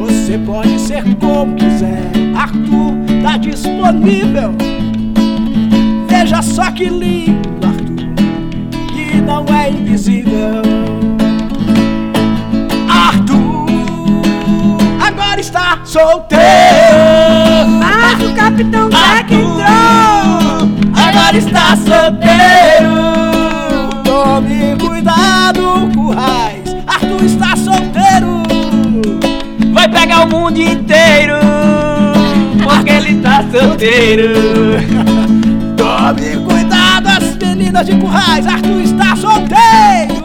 Você 0.00 0.38
pode 0.38 0.80
ser 0.80 1.04
como 1.16 1.54
quiser, 1.56 2.10
Arthur 2.34 2.94
tá 3.22 3.36
disponível. 3.36 4.54
Veja 6.08 6.40
só 6.40 6.70
que 6.70 6.88
lindo, 6.88 7.66
Arthur, 7.66 8.94
que 8.94 9.20
não 9.20 9.44
é 9.54 9.70
invisível. 9.70 10.62
Arthur 12.88 13.66
agora 15.06 15.40
está 15.40 15.80
solteiro. 15.84 16.42
Mas 17.78 18.22
o 18.22 18.34
Capitão 18.34 18.88
Jack 18.88 19.34
entrou. 19.34 19.60
agora 20.96 21.36
está 21.36 21.76
solteiro. 21.76 23.39
Tome 24.22 24.76
cuidado, 24.78 25.90
currais. 25.94 26.76
Arthur 26.86 27.24
está 27.24 27.56
solteiro. 27.56 28.42
Vai 29.72 29.88
pegar 29.88 30.24
o 30.24 30.28
mundo 30.28 30.60
inteiro, 30.60 31.36
porque 32.62 32.90
ele 32.90 33.22
tá 33.22 33.42
solteiro. 33.50 34.28
Tome 35.74 36.36
cuidado, 36.44 37.06
as 37.06 37.34
meninas 37.36 37.86
de 37.86 37.96
currais. 37.96 38.46
Arthur 38.46 38.82
está 38.82 39.16
solteiro. 39.16 40.22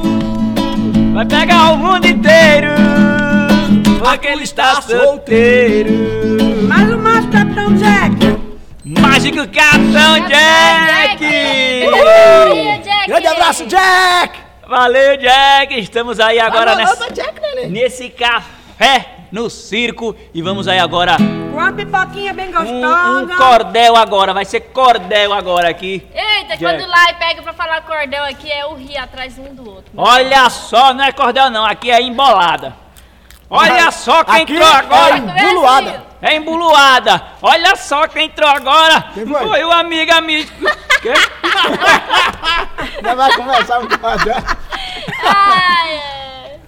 Vai 1.13 1.25
pegar 1.25 1.71
o 1.71 1.77
mundo 1.77 2.05
inteiro, 2.05 2.71
porque 3.97 4.27
ele 4.27 4.43
está 4.43 4.81
solteiro. 4.81 5.89
Mas 6.67 6.91
o 6.91 6.97
nosso 6.97 7.29
Capitão 7.29 7.73
Jack. 7.75 8.45
Mágico 8.83 9.47
Capitão 9.47 10.19
Jack! 10.27 11.19
Jack! 11.19 12.74
Grande 13.15 13.27
abraço, 13.27 13.65
Jack. 13.65 14.39
Valeu, 14.67 15.15
Jack! 15.15 15.79
Estamos 15.79 16.19
aí 16.19 16.37
agora 16.37 16.71
Alô, 16.71 16.79
nessa, 16.79 17.13
Jack, 17.13 17.39
neném. 17.39 17.69
nesse 17.69 18.09
café 18.09 19.05
no 19.31 19.49
circo 19.49 20.13
e 20.33 20.41
vamos 20.41 20.67
aí 20.67 20.79
agora 20.79 21.15
Com 21.15 21.23
uma 21.57 21.71
pipoquinha 21.71 22.33
bem 22.33 22.49
um, 22.49 22.51
gostosa. 22.51 23.33
um 23.33 23.37
cordel 23.37 23.95
agora, 23.95 24.33
vai 24.33 24.43
ser 24.43 24.59
cordel 24.59 25.31
agora 25.31 25.69
aqui. 25.69 26.05
Eita, 26.13 26.57
Jack. 26.57 26.63
quando 26.63 26.85
lá 26.89 27.09
e 27.09 27.13
pega 27.13 27.41
pra 27.41 27.53
falar 27.53 27.81
cordel 27.83 28.23
aqui 28.25 28.51
é 28.51 28.65
o 28.65 28.73
rir 28.73 28.97
atrás 28.97 29.37
um 29.37 29.55
do 29.55 29.69
outro. 29.69 29.93
Olha 29.95 30.49
só, 30.49 30.93
não 30.93 31.05
é 31.05 31.13
cordel 31.13 31.49
não, 31.49 31.63
aqui 31.63 31.89
é 31.89 32.01
embolada. 32.01 32.75
Olha 33.49 33.91
só 33.91 34.25
quem 34.25 34.41
Aqui 34.41 34.53
entrou 34.53 34.67
é 34.67 34.75
agora. 34.75 35.17
embuluada. 35.17 36.03
É 36.21 36.35
embuluada. 36.35 37.23
Olha 37.41 37.75
só 37.77 38.07
quem 38.07 38.25
entrou 38.25 38.49
agora. 38.49 39.05
Quem 39.13 39.25
foi? 39.25 39.47
Foi 39.47 39.63
o 39.63 39.71
amigo 39.71 40.11
amigo. 40.11 40.51
Já 43.03 43.15
vai 43.15 43.35
conversar 43.35 43.79
um 43.79 43.87
com 43.87 44.07
a 44.07 44.15
Jack. 44.17 44.57
Ai, 45.23 45.97
é. 45.97 46.25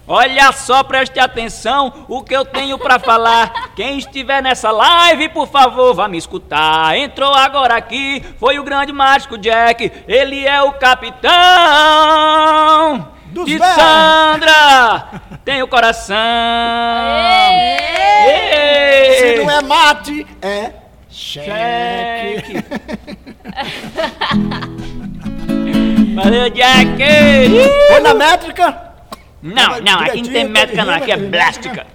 Olha 0.09 0.53
só, 0.53 0.83
preste 0.83 1.19
atenção 1.19 2.05
o 2.07 2.23
que 2.23 2.33
eu 2.33 2.45
tenho 2.45 2.79
pra 2.79 2.97
falar. 2.97 3.71
Quem 3.75 3.97
estiver 3.97 4.41
nessa 4.41 4.71
live, 4.71 5.27
por 5.29 5.49
favor, 5.49 5.93
vá 5.93 6.07
me 6.07 6.17
escutar. 6.17 6.95
Entrou 6.95 7.33
agora 7.33 7.75
aqui, 7.75 8.23
foi 8.39 8.57
o 8.57 8.63
grande 8.63 8.93
mágico 8.93 9.37
Jack. 9.37 9.91
Ele 10.07 10.47
é 10.47 10.61
o 10.61 10.71
capitão 10.73 11.31
Dos 13.25 13.47
de 13.47 13.57
velhos. 13.57 13.75
Sandra. 13.75 15.21
Tem 15.43 15.61
o 15.61 15.67
coração. 15.67 16.15
Ei. 18.25 19.13
Se 19.19 19.43
não 19.43 19.51
é 19.51 19.61
mate, 19.61 20.25
é 20.41 20.71
cheque. 21.09 22.53
Jack. 22.53 22.65
Valeu, 26.17 26.49
Jack. 26.49 26.97
Foi 27.91 27.99
na 27.99 28.13
métrica? 28.15 28.87
Não, 29.39 29.53
não, 29.53 29.67
aqui 29.67 29.83
não 29.83 30.05
tem 30.07 30.23
Direitinho, 30.23 30.49
métrica 30.49 30.83
não, 30.83 30.93
aqui 30.95 31.11
é 31.11 31.15
rima, 31.15 31.29
blástica. 31.29 31.87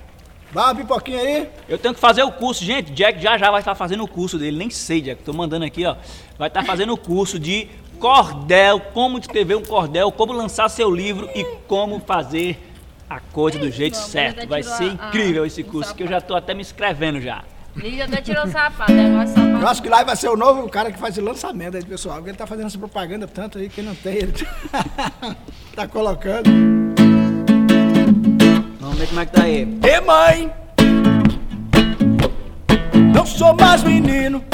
Dá 0.53 0.67
uma 0.67 0.75
pipoquinha 0.77 1.21
aí. 1.21 1.49
Eu 1.69 1.77
tenho 1.77 1.93
que 1.93 1.99
fazer 1.99 2.23
o 2.23 2.31
curso, 2.31 2.65
gente. 2.65 2.93
Jack 2.93 3.21
já 3.21 3.37
já 3.37 3.51
vai 3.51 3.61
estar 3.61 3.75
fazendo 3.75 4.05
o 4.05 4.07
curso 4.07 4.39
dele. 4.39 4.57
Nem 4.57 4.71
sei, 4.71 5.01
Jack. 5.01 5.25
Tô 5.25 5.33
mandando 5.33 5.65
aqui, 5.65 5.85
ó. 5.85 5.97
Vai 6.39 6.47
estar 6.47 6.65
fazendo 6.65 6.93
o 6.93 6.97
curso 6.97 7.37
de 7.37 7.67
cordel, 7.99 8.79
como 8.95 9.19
escrever 9.19 9.57
um 9.57 9.65
cordel, 9.65 10.13
como 10.13 10.33
lançar 10.33 10.69
seu 10.69 10.89
livro 10.89 11.29
e 11.35 11.45
como 11.67 11.99
fazer 11.99 12.63
a 13.11 13.19
coisa 13.19 13.59
do 13.59 13.73
jeito 13.73 13.97
certo. 13.97 14.47
Vai 14.47 14.63
ser 14.63 14.85
incrível 14.85 15.45
esse 15.45 15.65
curso 15.65 15.93
que 15.97 16.05
eu 16.05 16.09
já 16.09 16.21
tô 16.21 16.37
até 16.37 16.55
me 16.55 16.61
inscrevendo 16.61 17.21
já. 17.21 17.43
Lígia 17.77 18.05
até 18.05 18.21
tirou 18.21 18.45
o 18.45 18.49
sapato, 18.51 18.93
agora 18.93 19.27
sapato. 19.27 19.49
Eu 19.63 19.69
acho 19.69 19.83
que 19.83 19.89
lá 19.89 20.05
vai 20.05 20.15
ser 20.17 20.29
o 20.29 20.37
novo 20.37 20.69
cara 20.69 20.93
que 20.93 20.99
faz 20.99 21.17
o 21.17 21.23
lançamento 21.23 21.77
aí, 21.77 21.85
pessoal. 21.85 22.17
Porque 22.17 22.31
ele 22.31 22.37
tá 22.37 22.47
fazendo 22.47 22.67
essa 22.67 22.79
propaganda 22.79 23.27
tanto 23.27 23.59
aí 23.59 23.69
que 23.69 23.81
não 23.81 23.95
tem. 23.95 24.15
Ele 24.17 24.33
tá 25.75 25.89
colocando. 25.89 26.51
Vamos 28.81 28.99
ver 28.99 29.07
como 29.09 29.21
é 29.21 29.27
que 29.27 29.33
tá 29.33 29.43
aí. 29.45 29.63
E 29.83 30.01
mãe, 30.03 30.53
não 33.15 33.25
sou 33.25 33.55
mais 33.55 33.83
menino. 33.83 34.45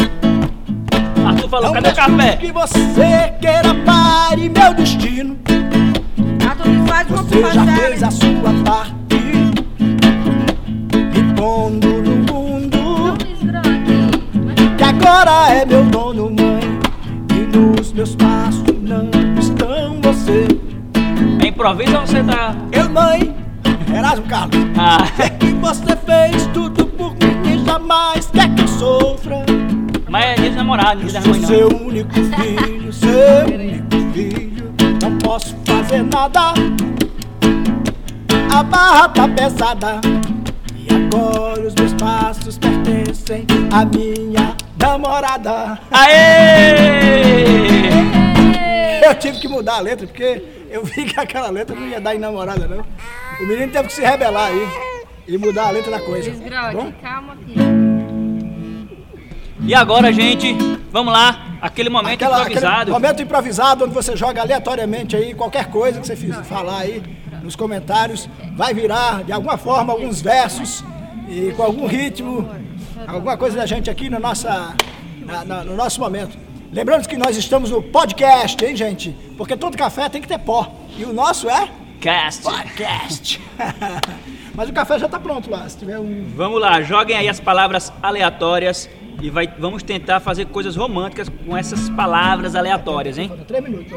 Arthur 1.27 1.49
falou, 1.49 1.67
Não 1.67 1.73
cadê 1.75 1.89
o 1.91 1.95
café? 1.95 2.37
que 2.37 2.53
você 2.53 3.35
queira 3.41 3.75
pare 3.85 4.49
meu 4.49 4.75
destino. 4.75 5.37
Arthur 6.49 6.69
me 6.69 6.89
faz 6.89 7.09
Você 7.09 7.41
já 7.53 7.67
fez 7.77 8.03
a 8.05 8.11
sua 8.13 8.65
parte. 8.65 8.98
Agora 15.09 15.55
é 15.55 15.65
meu 15.65 15.85
dono, 15.85 16.31
mãe. 16.31 16.61
E 17.35 17.57
nos 17.57 17.93
meus 17.93 18.15
passos 18.15 18.63
não 18.83 19.09
estão 19.39 19.99
você. 20.03 20.47
É 21.43 21.49
improviso 21.49 21.97
ou 21.97 22.07
você 22.07 22.23
tá. 22.23 22.55
Eu, 22.71 22.91
mãe, 22.91 23.35
Erasmo 23.95 24.27
Carlos. 24.27 24.57
Ah, 24.77 24.99
É 25.19 25.31
que 25.31 25.47
você 25.55 25.97
fez 25.97 26.47
tudo 26.53 26.87
por 26.87 27.13
mim 27.13 27.55
e 27.55 27.65
jamais 27.65 28.27
quer 28.31 28.55
que 28.55 28.63
eu 28.63 28.69
sofra. 28.69 29.47
mas 30.09 30.25
é 30.25 30.35
dia 30.35 30.51
de 30.51 30.57
namorado, 30.57 31.01
dia 31.01 31.21
da 31.21 31.27
mãe 31.27 31.41
não. 31.41 31.49
seu 31.49 31.69
único 31.69 32.13
filho, 32.15 32.93
seu 32.93 33.47
único 33.47 34.13
filho. 34.13 34.75
Não 35.03 35.17
posso 35.19 35.57
fazer 35.65 36.03
nada. 36.03 36.53
A 38.55 38.63
barra 38.63 39.09
tá 39.09 39.27
pesada. 39.29 40.01
E 40.77 40.87
agora 40.95 41.67
os 41.67 41.75
meus 41.75 41.95
passos 41.95 42.59
pertencem 42.59 43.47
à 43.73 43.85
minha 43.85 44.55
namorada. 44.81 45.79
Aê! 45.91 46.75
Eu 49.05 49.15
tive 49.15 49.39
que 49.41 49.49
mudar 49.49 49.77
a 49.77 49.81
letra 49.81 50.07
porque 50.07 50.43
eu 50.71 50.85
vi 50.85 51.05
que 51.07 51.19
aquela 51.19 51.51
letra 51.51 51.75
não 51.75 51.87
ia 51.87 52.01
dar 52.01 52.15
em 52.15 52.19
namorada, 52.19 52.67
não. 52.67 52.85
O 53.41 53.47
menino 53.47 53.73
teve 53.73 53.89
que 53.89 53.95
se 53.95 54.03
rebelar 54.03 54.49
aí 54.49 54.69
e 55.27 55.39
mudar 55.39 55.69
a 55.69 55.71
letra 55.71 55.91
da 55.93 56.01
coisa. 56.01 56.31
Tá 56.31 56.73
bom? 56.73 56.93
Calma, 57.03 57.37
filho. 57.45 57.79
E 59.61 59.75
agora, 59.75 60.13
gente, 60.13 60.55
vamos 60.91 61.13
lá, 61.13 61.59
aquele 61.61 61.91
momento 61.91 62.15
Aquela- 62.15 62.41
improvisado. 62.41 62.77
aquele 62.81 62.91
momento 62.93 63.23
improvisado 63.23 63.85
onde 63.85 63.95
você 63.95 64.17
joga 64.17 64.41
aleatoriamente 64.41 65.17
aí 65.17 65.35
qualquer 65.35 65.67
coisa 65.67 66.01
que 66.01 66.07
você 66.07 66.17
fiz, 66.17 66.35
falar 66.47 66.79
aí 66.81 67.03
nos 67.43 67.55
comentários, 67.57 68.29
vai 68.57 68.73
virar 68.73 69.25
de 69.25 69.33
alguma 69.33 69.59
forma 69.59 69.93
alguns 69.93 70.21
versos 70.23 70.85
e 71.29 71.53
com 71.57 71.63
algum 71.63 71.87
ritmo, 71.87 72.49
alguma 73.17 73.37
coisa 73.37 73.57
da 73.57 73.67
gente 73.67 73.89
aqui 73.91 74.09
no, 74.11 74.19
nossa, 74.19 74.75
na- 75.25 75.45
na- 75.45 75.65
no 75.65 75.75
nosso 75.75 76.01
momento. 76.01 76.37
Lembrando 76.73 77.09
que 77.09 77.17
nós 77.17 77.37
estamos 77.37 77.71
no 77.71 77.83
podcast, 77.83 78.63
hein, 78.65 78.77
gente? 78.77 79.17
Porque 79.37 79.57
todo 79.57 79.77
café 79.77 80.09
tem 80.09 80.21
que 80.21 80.29
ter 80.29 80.39
pó. 80.39 80.71
E 80.97 81.05
o 81.05 81.13
nosso 81.13 81.49
é 81.49 81.69
Podcast. 82.01 82.43
Podcast. 82.45 83.41
Mas 84.55 84.69
o 84.69 84.73
café 84.73 84.99
já 85.01 85.09
tá 85.09 85.19
pronto 85.19 85.51
lá. 85.51 85.69
Se 85.69 85.79
tiver 85.79 85.99
um. 85.99 86.27
Vamos 86.37 86.61
lá, 86.61 86.81
joguem 86.83 87.17
aí 87.17 87.29
as 87.29 87.41
palavras 87.41 87.93
aleatórias 88.03 88.89
e 89.21 89.31
vai, 89.31 89.49
vamos 89.59 89.83
tentar 89.83 90.21
fazer 90.21 90.47
coisas 90.47 90.77
românticas 90.77 91.29
com 91.29 91.57
essas 91.57 91.89
palavras 91.91 92.55
aleatórias, 92.55 93.19
hein? 93.19 93.33
Três 93.49 93.65
minutos. 93.65 93.91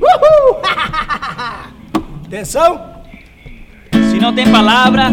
Uhul! 0.00 0.60
Atenção! 2.26 3.02
Se 4.10 4.18
não 4.20 4.32
tem 4.34 4.50
palavra, 4.50 5.04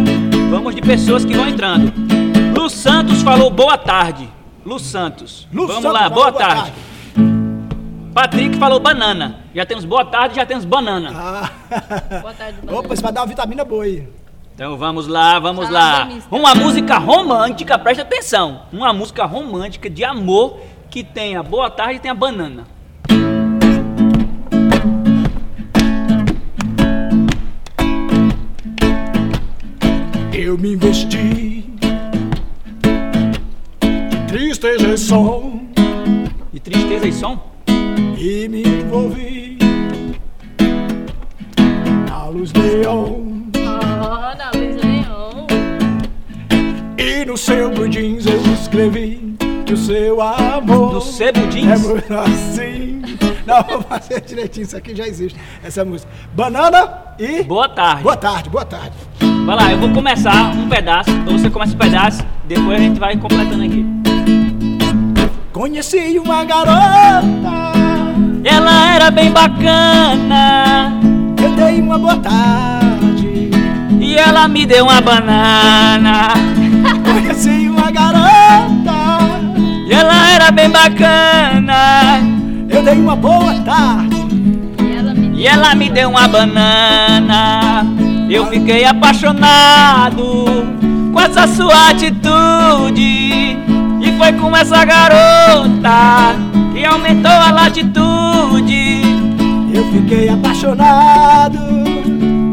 vamos 0.52 0.76
de 0.76 0.82
pessoas 0.82 1.26
que 1.26 1.36
vão 1.36 1.48
entrando. 1.48 2.09
Lu 2.70 2.76
Santos 2.76 3.24
falou 3.24 3.50
boa 3.50 3.76
tarde. 3.80 4.30
Lu 4.64 4.78
Santos. 4.78 5.48
Lu 5.52 5.66
vamos 5.66 5.82
Santos 5.82 6.00
lá, 6.00 6.08
boa 6.08 6.30
boa 6.30 6.32
tarde. 6.32 6.72
Patrick 8.14 8.58
falou 8.58 8.80
banana. 8.80 9.40
Já 9.56 9.66
temos 9.66 9.86
boa 9.86 10.06
tarde, 10.06 10.36
já 10.36 10.46
temos 10.46 10.66
banana. 10.66 11.12
Ah. 11.16 11.50
Boa 12.22 12.32
tarde, 12.32 12.60
Opa, 12.68 12.94
isso 12.94 13.02
vai 13.02 13.12
dar 13.12 13.22
uma 13.22 13.28
vitamina 13.28 13.66
boa 13.66 13.86
aí. 13.86 14.08
Então 14.54 14.78
vamos 14.78 15.08
lá, 15.08 15.40
vamos 15.40 15.68
lá. 15.68 16.10
Uma 16.30 16.54
música 16.54 17.00
romântica, 17.00 17.80
presta 17.80 18.04
atenção. 18.04 18.62
Uma 18.72 18.94
música 18.94 19.26
romântica 19.26 19.90
de 19.90 20.04
amor 20.04 20.60
que 20.92 21.04
tenha 21.04 21.42
boa 21.42 21.72
tarde 21.72 21.96
e 21.96 22.00
tenha 22.00 22.14
banana. 22.14 22.68
Eu 30.32 30.56
me 30.56 30.74
investi 30.74 31.59
tristeza 34.30 34.88
e 34.94 34.98
som 34.98 35.62
De 36.54 36.60
tristeza 36.60 37.08
e 37.08 37.12
som? 37.14 37.40
e 38.18 38.48
me 38.48 38.62
envolvi 38.64 39.58
na 42.08 42.26
luz 42.26 42.52
neon 42.54 43.28
Oh, 43.56 44.38
na 44.38 44.52
Luiz 44.56 44.76
Leão. 44.84 45.48
e 46.98 47.26
no 47.26 47.38
seu 47.38 47.88
jeans 47.88 48.26
eu 48.26 48.42
escrevi 48.54 49.36
que 49.66 49.74
o 49.74 49.78
seu 49.78 50.22
amor 50.22 50.94
No 50.94 51.02
sebo 51.02 51.40
é 51.40 51.48
jeans? 51.48 51.82
muito 51.88 52.14
assim. 52.14 53.02
Não, 53.46 53.64
vou 53.64 53.82
fazer 53.82 54.22
direitinho, 54.22 54.64
isso 54.64 54.78
aqui 54.78 54.96
já 54.96 55.08
existe, 55.08 55.40
essa 55.64 55.84
música. 55.84 56.12
Banana 56.36 57.16
e... 57.18 57.42
Boa 57.44 57.68
tarde. 57.68 58.04
Boa 58.04 58.16
tarde, 58.16 58.48
boa 58.50 58.66
tarde. 58.66 58.94
Vai 59.46 59.56
lá, 59.56 59.72
eu 59.72 59.80
vou 59.80 59.92
começar 59.92 60.52
um 60.56 60.70
pedaço, 60.70 61.10
então 61.10 61.36
você 61.38 61.50
começa 61.50 61.74
um 61.74 61.78
pedaço, 61.78 62.24
depois 62.48 62.78
a 62.80 62.82
gente 62.84 63.00
vai 63.00 63.18
completando 63.18 63.64
aqui. 63.64 63.99
Conheci 65.60 66.18
uma 66.18 66.46
garota, 66.46 67.74
Ela 68.46 68.96
era 68.96 69.12
bem 69.12 69.30
bacana 69.30 70.94
eu 71.38 71.52
dei 71.52 71.82
uma 71.82 71.98
boa 71.98 72.16
tarde. 72.16 73.50
e 74.00 74.16
ela 74.16 74.48
me 74.48 74.66
deu 74.66 74.86
uma 74.86 75.02
banana. 75.02 76.30
Conheci 77.04 77.68
uma 77.68 77.92
garota, 77.92 79.20
E 79.86 79.92
ela 79.92 80.30
era 80.30 80.50
bem 80.50 80.70
bacana 80.70 82.22
eu 82.70 82.82
dei 82.82 82.96
uma 82.96 83.18
boa 83.18 83.54
tarde. 83.66 84.16
E 84.82 84.96
ela 84.96 85.14
me 85.14 85.38
e 85.38 85.46
ela 85.46 85.76
me 85.76 85.90
deu 85.90 86.10
uma 86.10 86.26
banana. 86.26 87.86
Eu 88.30 88.46
fiquei 88.46 88.86
apaixonado 88.86 90.46
com 91.12 91.20
essa 91.20 91.46
sua 91.48 91.90
atitude. 91.90 93.58
Foi 94.30 94.38
com 94.38 94.56
essa 94.56 94.86
garota 94.86 96.36
que 96.72 96.86
aumentou 96.86 97.32
a 97.32 97.50
latitude. 97.50 99.02
Eu 99.74 99.92
fiquei 99.92 100.30
apaixonado 100.30 101.58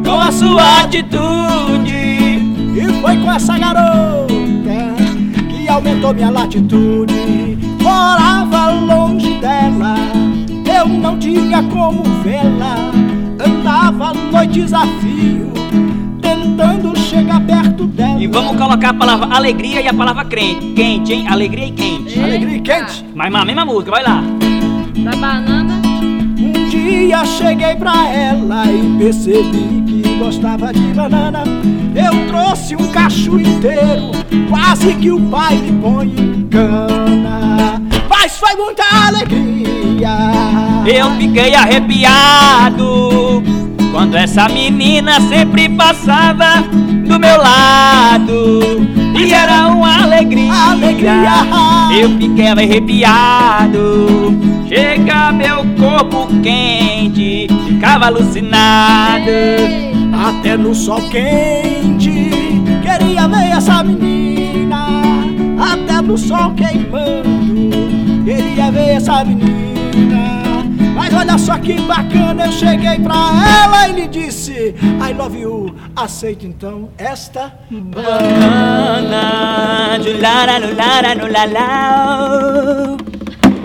Com 0.02 0.18
a 0.18 0.32
sua 0.32 0.80
atitude. 0.84 1.92
e 1.92 3.00
foi 3.02 3.18
com 3.18 3.30
essa 3.30 3.58
garota 3.58 4.32
que 5.50 5.68
aumentou 5.68 6.14
minha 6.14 6.30
latitude. 6.30 7.58
Morava 7.82 8.70
longe 8.70 9.34
dela, 9.38 9.96
eu 10.78 10.88
não 10.88 11.18
tinha 11.18 11.62
como 11.64 12.02
vê-la. 12.22 12.90
Andava 13.38 14.14
noites 14.14 14.72
a 14.72 14.86
fio, 14.86 15.52
tentando 16.56 16.98
chegar 16.98 17.40
perto 17.40 17.86
dela. 17.86 18.20
E 18.20 18.26
vamos 18.26 18.56
colocar 18.56 18.90
a 18.90 18.94
palavra 18.94 19.36
alegria 19.36 19.82
e 19.82 19.88
a 19.88 19.94
palavra 19.94 20.24
crente. 20.24 20.72
Quente, 20.74 21.12
hein? 21.12 21.28
Alegria 21.28 21.66
e 21.66 21.72
quente. 21.72 22.18
Alegria 22.18 22.56
e 22.56 22.60
quente. 22.60 23.04
Mas 23.14 23.30
na 23.30 23.44
mesma 23.44 23.64
música, 23.64 23.90
vai 23.90 24.02
lá. 24.02 24.22
Da 24.96 25.10
banana. 25.12 25.80
Um 26.38 26.68
dia 26.68 27.24
cheguei 27.26 27.74
pra 27.76 28.08
ela 28.08 28.64
e 28.66 28.98
percebi 28.98 29.84
que 29.86 30.16
gostava 30.18 30.72
de 30.72 30.80
banana. 30.94 31.44
Eu 31.94 32.26
trouxe 32.26 32.74
um 32.74 32.88
cacho 32.88 33.38
inteiro, 33.38 34.10
quase 34.48 34.94
que 34.94 35.10
o 35.10 35.20
pai 35.28 35.56
me 35.56 35.72
põe 35.80 36.08
em 36.08 36.48
cana. 36.48 37.82
Mas 38.08 38.38
foi 38.38 38.54
muita 38.56 38.82
alegria. 39.06 40.16
Eu 40.86 41.10
fiquei 41.16 41.54
arrepiado 41.54 43.25
quando 43.96 44.14
essa 44.14 44.46
menina 44.46 45.18
sempre 45.22 45.70
passava 45.70 46.60
do 47.08 47.18
meu 47.18 47.38
lado. 47.38 48.60
E 49.18 49.32
era 49.32 49.68
uma 49.68 50.02
alegria. 50.02 50.52
Alegria. 50.52 51.32
Eu 51.98 52.10
fiquei 52.18 52.48
arrepiado. 52.48 54.36
Chega 54.68 55.32
meu 55.32 55.64
corpo 55.78 56.28
quente, 56.42 57.46
ficava 57.66 58.08
alucinado. 58.08 59.30
Até 60.28 60.58
no 60.58 60.74
sol 60.74 61.00
quente, 61.08 62.30
queria 62.82 63.26
ver 63.26 63.56
essa 63.56 63.82
menina. 63.82 64.88
Até 65.58 66.02
no 66.02 66.18
sol 66.18 66.52
queimando, 66.52 67.70
queria 68.26 68.70
ver 68.70 68.96
essa 68.96 69.24
menina. 69.24 69.75
Olha 71.16 71.38
só 71.38 71.58
que 71.58 71.80
bacana, 71.80 72.46
eu 72.46 72.52
cheguei 72.52 72.98
pra 72.98 73.14
ela 73.14 73.88
e 73.88 73.92
lhe 73.92 74.06
disse: 74.06 74.74
I 75.02 75.14
love 75.14 75.38
you, 75.38 75.74
aceita 75.96 76.46
então 76.46 76.90
esta 76.98 77.58
Banana. 77.70 79.16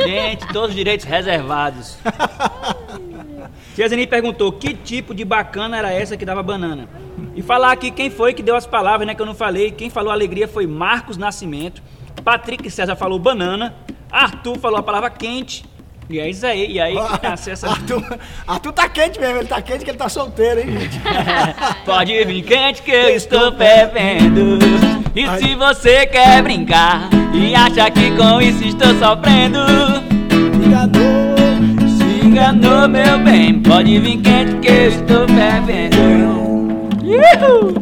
Gente, 0.04 0.48
todos 0.48 0.70
os 0.70 0.76
direitos 0.76 1.06
reservados. 1.06 1.98
Tia 3.76 3.88
Zeni 3.88 4.08
perguntou 4.08 4.52
que 4.52 4.74
tipo 4.74 5.14
de 5.14 5.26
bacana 5.26 5.78
era 5.78 5.92
essa 5.92 6.16
que 6.18 6.26
dava 6.26 6.42
banana. 6.42 6.88
E 7.36 7.42
falar 7.42 7.72
aqui 7.72 7.92
quem 7.92 8.10
foi 8.10 8.34
que 8.34 8.44
deu 8.44 8.56
as 8.56 8.66
palavras, 8.66 9.08
né? 9.08 9.14
Que 9.16 9.22
eu 9.22 9.26
não 9.26 9.36
falei. 9.36 9.72
Quem 9.72 9.90
falou 9.90 10.12
alegria 10.12 10.48
foi 10.48 10.66
Marcos 10.68 11.18
Nascimento. 11.18 11.82
Patrick 12.24 12.70
César 12.70 12.96
falou 12.96 13.20
banana. 13.20 13.74
Arthur 14.12 14.58
falou 14.58 14.80
a 14.80 14.84
palavra 14.84 15.10
quente. 15.10 15.64
E 16.12 16.20
é 16.20 16.30
isso 16.30 16.46
aí. 16.46 16.74
E 16.74 16.80
aí 16.80 16.94
que 16.94 17.24
nasceu 17.28 17.54
essa. 17.54 17.70
Arthur, 17.70 18.04
Arthur 18.46 18.72
tá 18.74 18.90
quente 18.90 19.20
mesmo, 19.20 19.38
ele 19.38 19.48
tá 19.48 19.62
quente 19.62 19.86
que 19.86 19.92
ele 19.92 19.98
tá 19.98 20.10
solteiro, 20.10 20.60
hein, 20.60 20.78
gente? 20.80 21.00
Pode 21.86 22.24
vir 22.26 22.42
quente 22.44 22.82
que 22.82 22.92
eu 22.92 23.10
estou 23.16 23.52
fervendo. 23.54 24.60
E 25.16 25.28
se 25.40 25.56
você 25.56 26.06
quer 26.06 26.42
brincar 26.44 27.10
e 27.34 27.56
acha 27.56 27.90
que 27.90 28.12
com 28.12 28.42
isso 28.42 28.64
estou 28.66 28.94
sofrendo, 28.96 29.60
Enganou, 30.66 31.36
se 31.88 32.26
enganou, 32.28 32.88
meu 32.90 33.20
bem. 33.20 33.62
Pode 33.62 33.98
vir 34.00 34.22
quente 34.22 34.56
que 34.58 34.68
eu 34.70 34.88
estou 34.90 35.28
fervendo. 35.28 35.98
Ihu! 37.04 37.82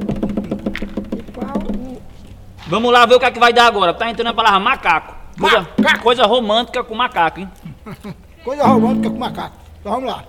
Vamos 2.67 2.91
lá 2.93 3.05
ver 3.07 3.15
o 3.15 3.19
que 3.19 3.25
é 3.25 3.31
que 3.31 3.39
vai 3.39 3.51
dar 3.51 3.65
agora. 3.65 3.93
Tá 3.93 4.09
entrando 4.09 4.27
a 4.27 4.33
palavra 4.33 4.59
macaco. 4.59 5.15
Coisa, 5.39 5.67
Macaco. 5.77 6.03
coisa 6.03 6.25
romântica 6.25 6.83
com 6.83 6.93
macaco, 6.93 7.39
hein? 7.39 7.49
Coisa 8.43 8.63
romântica 8.65 9.09
com 9.09 9.17
macaco. 9.17 9.57
Então 9.79 9.93
vamos 9.93 10.09
lá. 10.09 10.23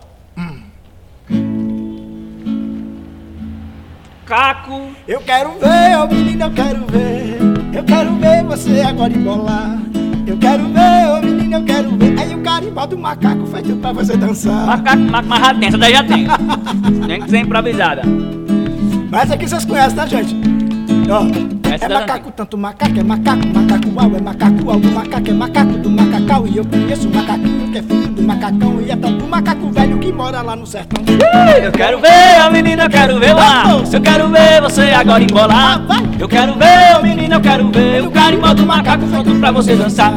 Caco. 4.27 4.91
Eu 5.09 5.21
quero 5.23 5.51
ver, 5.59 5.99
ô 5.99 6.07
menino, 6.07 6.45
eu 6.45 6.51
quero 6.53 6.87
ver. 6.87 7.39
Eu 7.73 7.85
quero 7.85 8.15
ver 8.15 8.45
você 8.45 8.81
agora 8.81 9.13
embolar. 9.13 9.79
Eu 10.27 10.39
quero 10.39 10.65
ver, 10.69 11.09
ô 11.11 11.21
menino, 11.21 11.57
eu 11.57 11.65
quero 11.65 11.97
ver. 11.97 12.19
Aí 12.19 12.35
o 12.35 12.43
carimbau 12.43 12.87
do 12.87 12.97
macaco 12.97 13.47
feito 13.47 13.77
pra 13.77 13.93
você 13.93 14.17
dançar. 14.17 14.67
Macaco, 14.67 15.03
macaco, 15.03 15.29
mas 15.29 15.41
já 15.41 15.55
tem, 15.55 15.69
essa 15.69 15.79
daí 15.79 15.93
já 15.93 16.05
tem. 16.05 16.27
tem 17.09 17.23
que 17.23 17.31
ser 17.31 17.39
improvisada. 17.39 18.03
Mas 19.11 19.31
aqui 19.33 19.49
vocês 19.49 19.65
conhecem, 19.65 19.97
tá, 19.97 20.07
gente? 20.07 20.60
Ó, 21.11 21.27
Essa 21.68 21.87
é 21.87 21.88
macaco, 21.88 22.31
tanto 22.31 22.57
macaco, 22.57 23.01
é 23.01 23.03
macaco, 23.03 23.44
macaco 23.49 23.88
uau, 23.96 24.16
é 24.16 24.20
macaco 24.20 24.64
uau, 24.64 24.79
do 24.79 24.92
macaco 24.92 25.29
é 25.29 25.33
macaco 25.33 25.73
do 25.79 25.90
macacau. 25.90 26.46
E 26.46 26.57
eu 26.57 26.64
conheço 26.64 27.09
um 27.09 27.12
macaquinho 27.12 27.73
que 27.73 27.79
é 27.79 27.83
filho 27.83 28.09
do 28.09 28.23
macacão. 28.23 28.81
E 28.81 28.90
é 28.92 28.96
tanto 28.96 29.27
macaco 29.27 29.70
velho 29.73 29.99
que 29.99 30.12
mora 30.12 30.40
lá 30.40 30.55
no 30.55 30.64
sertão. 30.64 31.03
Eu 31.64 31.73
quero 31.73 31.99
ver, 31.99 32.46
ô 32.46 32.51
menina, 32.53 32.85
eu 32.85 32.90
quero 32.90 33.18
ver 33.18 33.33
lá. 33.35 33.64
Eu 33.92 34.01
quero 34.01 34.29
ver 34.29 34.62
você 34.62 34.83
agora 34.83 35.25
embolar. 35.25 35.83
Eu 36.16 36.29
quero 36.29 36.55
ver, 36.55 36.96
ô 36.96 37.03
menina, 37.03 37.35
eu 37.35 37.40
quero 37.40 37.68
ver 37.73 38.03
o 38.05 38.11
carimbau 38.12 38.55
do 38.55 38.64
macaco 38.64 39.05
pronto 39.09 39.35
pra 39.35 39.51
você 39.51 39.75
dançar. 39.75 40.12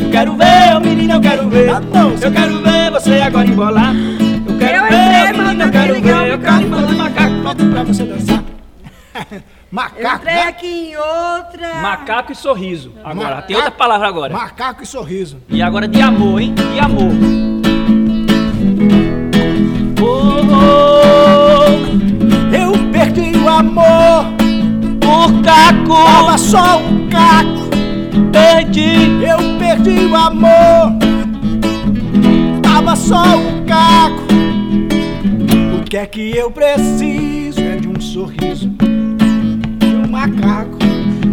Eu 0.00 0.10
quero 0.10 0.36
ver, 0.36 0.74
ô 0.74 0.80
menina, 0.80 1.14
eu 1.16 1.20
quero 1.20 1.50
ver. 1.50 1.68
Eu 1.68 2.32
quero 2.32 2.62
ver 2.62 2.90
você 2.90 3.20
agora 3.20 3.46
embolar. 3.46 3.94
Eu 3.94 4.56
quero 4.56 4.84
Eu 4.84 4.88
ver, 4.88 5.04
entrei, 5.04 5.34
ô 5.34 5.44
menina, 5.44 5.64
eu 5.64 5.70
quero 5.70 6.00
ver. 6.00 6.14
o 6.14 6.26
Eu 6.28 6.38
quero 6.38 7.86
você 7.86 8.04
dançar. 8.04 8.42
Macaco, 9.70 10.16
entrei 10.22 10.34
né? 10.34 10.42
aqui 10.48 10.66
em 10.90 10.96
outra. 10.96 11.74
Macaco 11.80 12.32
e 12.32 12.34
sorriso. 12.34 12.92
Agora, 13.04 13.28
Macaco- 13.28 13.46
tem 13.46 13.56
outra 13.56 13.70
palavra 13.70 14.08
agora. 14.08 14.32
Macaco 14.34 14.82
e 14.82 14.86
sorriso. 14.86 15.38
E 15.48 15.62
agora 15.62 15.86
de 15.86 16.00
amor, 16.00 16.40
hein? 16.40 16.54
De 16.54 16.80
amor. 16.80 17.12
Oh, 20.52 22.54
Eu 22.54 22.72
perdi 22.92 23.36
o 23.38 23.48
amor, 23.48 24.26
oh, 24.26 24.98
por 25.00 25.42
caco, 25.42 26.04
tava 26.04 26.38
só 26.38 26.78
um 26.78 27.08
caco. 27.08 27.70
perdi. 28.32 29.22
Eu 29.24 29.38
perdi 29.58 30.06
o 30.06 30.16
amor, 30.16 30.92
tava 32.62 32.96
só 32.96 33.22
um 33.36 33.64
caco. 33.66 34.20
O 35.78 35.82
que 35.84 35.96
é 35.96 36.06
que 36.06 36.36
eu 36.36 36.50
preciso 36.50 37.60
é 37.60 37.76
de 37.76 37.88
um 37.88 38.00
sorriso, 38.00 38.70
macaco, 40.20 40.76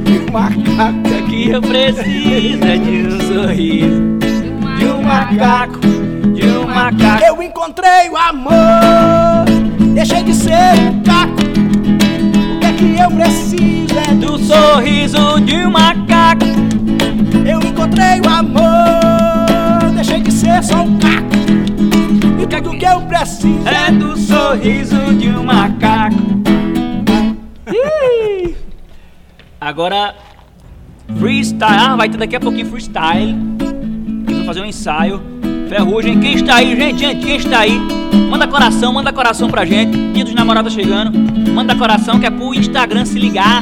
de 0.06 0.20
um 0.20 0.32
macaco. 0.32 1.10
O 1.10 1.28
que 1.28 1.50
eu 1.50 1.62
preciso 1.62 2.64
é 2.64 2.78
de 2.78 3.08
um 3.08 3.20
sorriso, 3.20 4.18
de 4.78 4.86
um 4.86 5.04
macaco, 5.04 5.80
de 6.34 6.48
um 6.48 6.68
macaco. 6.68 7.24
Eu 7.26 7.44
encontrei 7.44 8.10
o 8.10 8.16
amor, 8.16 9.46
deixei 9.94 10.24
de 10.24 10.34
ser 10.34 10.80
um 10.90 11.02
caco. 11.02 11.34
O 12.56 12.60
que 12.60 12.66
é 12.66 12.74
que 12.74 13.02
eu 13.02 13.12
preciso 13.12 14.00
é 14.10 14.14
Do 14.16 14.40
sorriso 14.40 15.42
de 15.42 15.66
um 15.66 15.72
macaco. 15.72 16.46
Eu 17.46 17.60
encontrei 17.60 18.22
o 18.22 18.30
amor, 18.30 19.92
deixei 19.96 20.22
de 20.22 20.32
ser 20.32 20.64
só 20.64 20.84
um 20.84 20.98
caco. 20.98 21.28
E 22.42 22.48
tudo 22.48 22.78
que 22.78 22.86
eu 22.86 23.02
preciso 23.02 23.68
É 23.68 23.92
do 23.92 24.16
sorriso 24.18 25.14
de 25.16 25.30
um 25.30 25.44
macaco. 25.44 26.37
Agora, 29.68 30.16
freestyle. 31.20 31.76
Ah, 31.78 31.96
vai 31.98 32.08
ter 32.08 32.16
daqui 32.16 32.38
a 32.38 32.40
pouquinho 32.40 32.66
freestyle. 32.68 33.36
Vou 34.26 34.46
fazer 34.46 34.62
um 34.62 34.66
ensaio. 34.66 35.22
Ferrugem, 35.68 36.22
quem 36.22 36.36
está 36.36 36.56
aí, 36.56 36.74
gente? 36.74 37.00
Gente, 37.00 37.26
quem 37.26 37.36
está 37.36 37.60
aí? 37.60 37.78
Manda 38.30 38.48
coração, 38.48 38.94
manda 38.94 39.12
coração 39.12 39.50
pra 39.50 39.66
gente. 39.66 39.98
Dia 40.14 40.24
dos 40.24 40.34
namorados 40.34 40.72
chegando. 40.72 41.12
Manda 41.52 41.76
coração 41.76 42.18
que 42.18 42.26
é 42.26 42.30
pro 42.30 42.56
Instagram 42.56 43.04
se 43.04 43.20
ligar. 43.20 43.62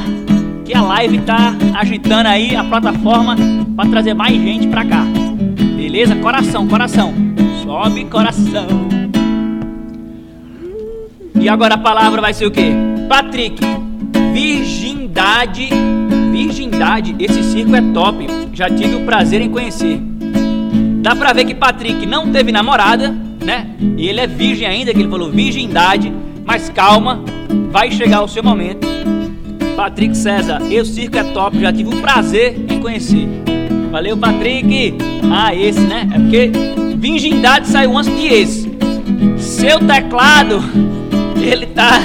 Que 0.64 0.76
a 0.76 0.80
live 0.80 1.18
tá 1.22 1.56
agitando 1.74 2.28
aí 2.28 2.54
a 2.54 2.62
plataforma 2.62 3.34
pra 3.74 3.86
trazer 3.86 4.14
mais 4.14 4.40
gente 4.40 4.68
pra 4.68 4.84
cá. 4.84 5.02
Beleza? 5.76 6.14
Coração, 6.14 6.68
coração. 6.68 7.12
Sobe 7.64 8.04
coração. 8.04 8.68
E 11.34 11.48
agora 11.48 11.74
a 11.74 11.78
palavra 11.78 12.20
vai 12.20 12.32
ser 12.32 12.46
o 12.46 12.50
quê? 12.52 12.72
Patrick, 13.08 13.60
virgindade. 14.36 15.70
Virgindade, 16.46 17.16
esse 17.18 17.42
circo 17.42 17.74
é 17.74 17.82
top. 17.92 18.24
Já 18.52 18.70
tive 18.70 18.94
o 18.94 19.04
prazer 19.04 19.40
em 19.40 19.50
conhecer. 19.50 20.00
Dá 21.02 21.14
pra 21.16 21.32
ver 21.32 21.44
que 21.44 21.54
Patrick 21.54 22.06
não 22.06 22.30
teve 22.30 22.52
namorada, 22.52 23.12
né? 23.44 23.66
E 23.96 24.08
ele 24.08 24.20
é 24.20 24.28
virgem 24.28 24.66
ainda, 24.66 24.94
que 24.94 25.00
ele 25.00 25.08
falou 25.08 25.28
virgindade. 25.28 26.12
Mas 26.44 26.68
calma, 26.68 27.20
vai 27.72 27.90
chegar 27.90 28.22
o 28.22 28.28
seu 28.28 28.44
momento. 28.44 28.86
Patrick 29.76 30.16
César, 30.16 30.62
esse 30.70 30.94
circo 30.94 31.18
é 31.18 31.24
top, 31.24 31.58
já 31.58 31.72
tive 31.72 31.94
o 31.94 32.00
prazer 32.00 32.56
em 32.70 32.80
conhecer. 32.80 33.26
Valeu, 33.90 34.16
Patrick! 34.16 34.94
Ah, 35.30 35.52
esse, 35.52 35.80
né? 35.80 36.08
É 36.14 36.18
porque 36.18 36.50
virgindade 36.96 37.66
saiu 37.66 37.98
antes 37.98 38.16
de 38.16 38.26
esse. 38.26 38.70
Seu 39.36 39.80
teclado, 39.80 40.62
ele 41.36 41.66
tá. 41.66 42.00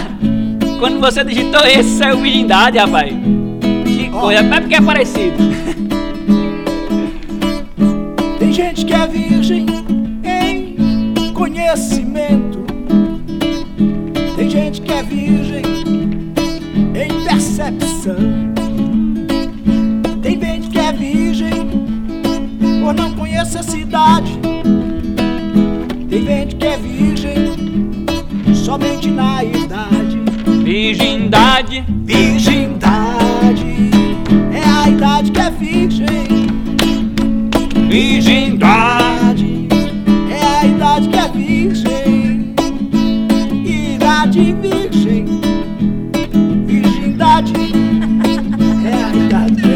Quando 0.79 0.99
você 0.99 1.23
digitou 1.23 1.61
esse, 1.61 1.97
saiu 1.97 2.17
virgindade, 2.17 2.79
rapaz. 2.79 3.13
Coisa, 4.21 4.41
é 4.41 4.59
porque 4.61 4.75
é 4.75 4.81
parecido. 4.81 5.35
Tem 8.37 8.53
gente 8.53 8.85
que 8.85 8.93
é 8.93 9.07
virgem 9.07 9.65
em 10.23 11.33
conhecimento. 11.33 12.59
Tem 14.35 14.47
gente 14.47 14.79
que 14.81 14.93
é 14.93 15.01
virgem 15.01 15.63
em 16.93 17.23
percepção. 17.23 18.15
Tem 20.21 20.39
gente 20.39 20.69
que 20.69 20.77
é 20.77 20.91
virgem 20.91 21.67
por 22.79 22.93
não 22.93 23.15
conhecer 23.15 23.57
a 23.57 23.63
cidade. 23.63 24.39
Tem 26.07 26.23
gente 26.23 26.55
que 26.57 26.67
é 26.67 26.77
virgem 26.77 28.05
somente 28.53 29.09
na 29.09 29.43
idade. 29.43 30.19
Virgindade, 30.63 31.83
Virgindade 32.03 33.20
virgindade. 37.91 39.67
É 40.31 40.59
a 40.61 40.65
idade 40.65 41.09
que 41.09 41.17
é 41.17 41.27
virgem. 41.27 42.55
Idade 43.65 44.53
virgem. 44.53 45.25
Virgindade 46.65 47.53
é 48.87 48.93
a 49.03 49.09
idade 49.13 49.61
que 49.61 49.71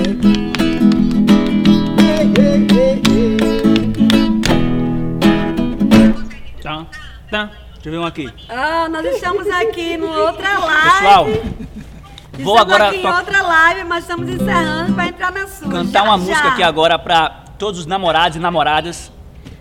é. 6.56 6.63
Tá, 6.63 6.86
tá. 7.30 7.49
Deixa 7.73 7.89
eu 7.89 7.91
ver 7.91 7.99
um 7.99 8.06
aqui. 8.06 8.30
Ah, 8.47 8.88
nós 8.89 9.06
estamos 9.06 9.45
aqui 9.49 9.97
numa 9.97 10.15
outra 10.17 10.58
live. 10.58 10.91
Pessoal, 10.91 11.25
vou 11.25 12.56
estamos 12.56 12.62
agora 12.62 12.88
aqui 12.88 12.97
em 12.97 13.08
outra 13.12 13.41
live, 13.41 13.84
mas 13.84 14.04
estamos 14.06 14.30
encerrando 14.30 14.93
para 14.93 15.08
entrar 15.10 15.34
na 15.34 15.47
sua. 15.47 15.69
cantar 15.69 15.91
Já, 15.91 16.04
uma 16.04 16.17
já. 16.17 16.23
música 16.25 16.47
aqui 16.47 16.63
agora 16.63 16.97
pra 16.97 17.44
todos 17.58 17.82
os 17.82 17.86
namorados 17.86 18.38
e 18.38 18.39
namoradas 18.39 19.12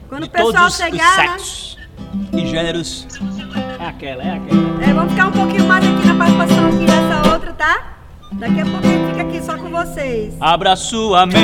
Quando 0.09 0.23
de 0.23 0.29
o 0.29 0.31
pessoal 0.31 0.53
todos 0.53 0.75
os 0.75 0.77
chegar, 0.77 1.17
né? 1.17 1.29
sexos 1.29 1.79
e 2.33 2.47
gêneros. 2.47 3.07
É 3.79 3.87
aquela, 3.87 4.23
é 4.23 4.37
aquela. 4.37 4.85
É, 4.85 4.93
vamos 4.93 5.13
ficar 5.13 5.29
um 5.29 5.33
pouquinho 5.33 5.65
mais 5.67 5.85
aqui 5.85 6.07
na 6.07 6.15
participação 6.15 6.67
aqui 6.67 6.85
dessa 6.85 7.33
outra, 7.33 7.53
tá? 7.53 7.95
Daqui 8.33 8.61
a 8.61 8.67
pouquinho 8.67 9.09
fica 9.09 9.23
aqui 9.23 9.43
só 9.43 9.57
com 9.57 9.71
vocês. 9.71 10.35
Abra 10.41 10.77
sua 10.77 11.27
mente, 11.27 11.39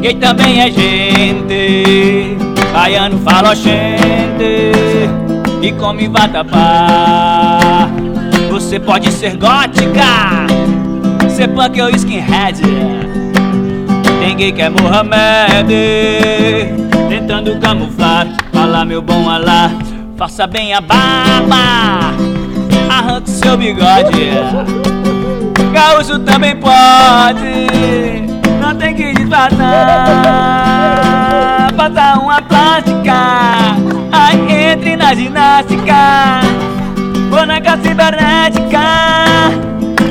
que 0.00 0.14
também 0.14 0.60
é 0.62 0.70
gente. 0.70 2.36
Baiano 2.72 3.18
fala 3.18 3.54
gente 3.54 4.70
e 5.60 5.72
come 5.72 6.08
vatapá. 6.08 7.88
Você 8.50 8.80
pode 8.80 9.10
ser 9.12 9.36
gótica, 9.36 10.46
ser 11.28 11.48
punk 11.48 11.80
ou 11.80 11.90
skinhead. 11.90 12.60
Tem 14.20 14.36
gay 14.36 14.52
que 14.52 14.60
é 14.60 14.68
Mohamed, 14.68 15.72
tentando 17.08 17.58
camuflar. 17.58 18.26
Fala 18.52 18.84
meu 18.84 19.00
bom 19.00 19.30
Alá, 19.30 19.70
faça 20.18 20.46
bem 20.46 20.74
a 20.74 20.80
barba, 20.82 22.12
arranque 22.90 23.30
seu 23.30 23.56
bigode. 23.56 24.30
Gaúcho 25.72 26.18
também 26.18 26.54
pode, 26.56 27.66
não 28.60 28.74
tem 28.74 28.94
que 28.94 29.14
disfarçar. 29.14 29.56
Faça 31.74 32.18
uma 32.20 32.42
plástica, 32.42 33.14
aí 34.12 34.72
entre 34.72 34.96
na 34.96 35.14
ginástica. 35.14 36.42
Boneca 37.30 37.78
cibernética, 37.78 38.82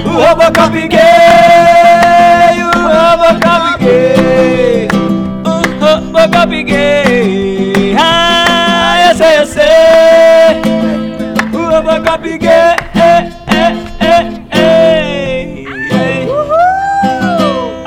o 0.04 0.10
Robocop 0.10 0.88
gay, 0.88 1.00
o 3.30 3.32
Robocop 3.32 3.78
gay, 3.84 4.88
o 5.46 6.12
Robocop 6.12 6.64
gay. 6.64 7.96
Ah, 8.00 9.10
eu 9.10 9.16
sei, 9.16 9.40
eu 9.40 9.46
sei, 9.46 10.62
o 11.54 11.70
Robocop 11.70 12.38
gay. 12.38 12.76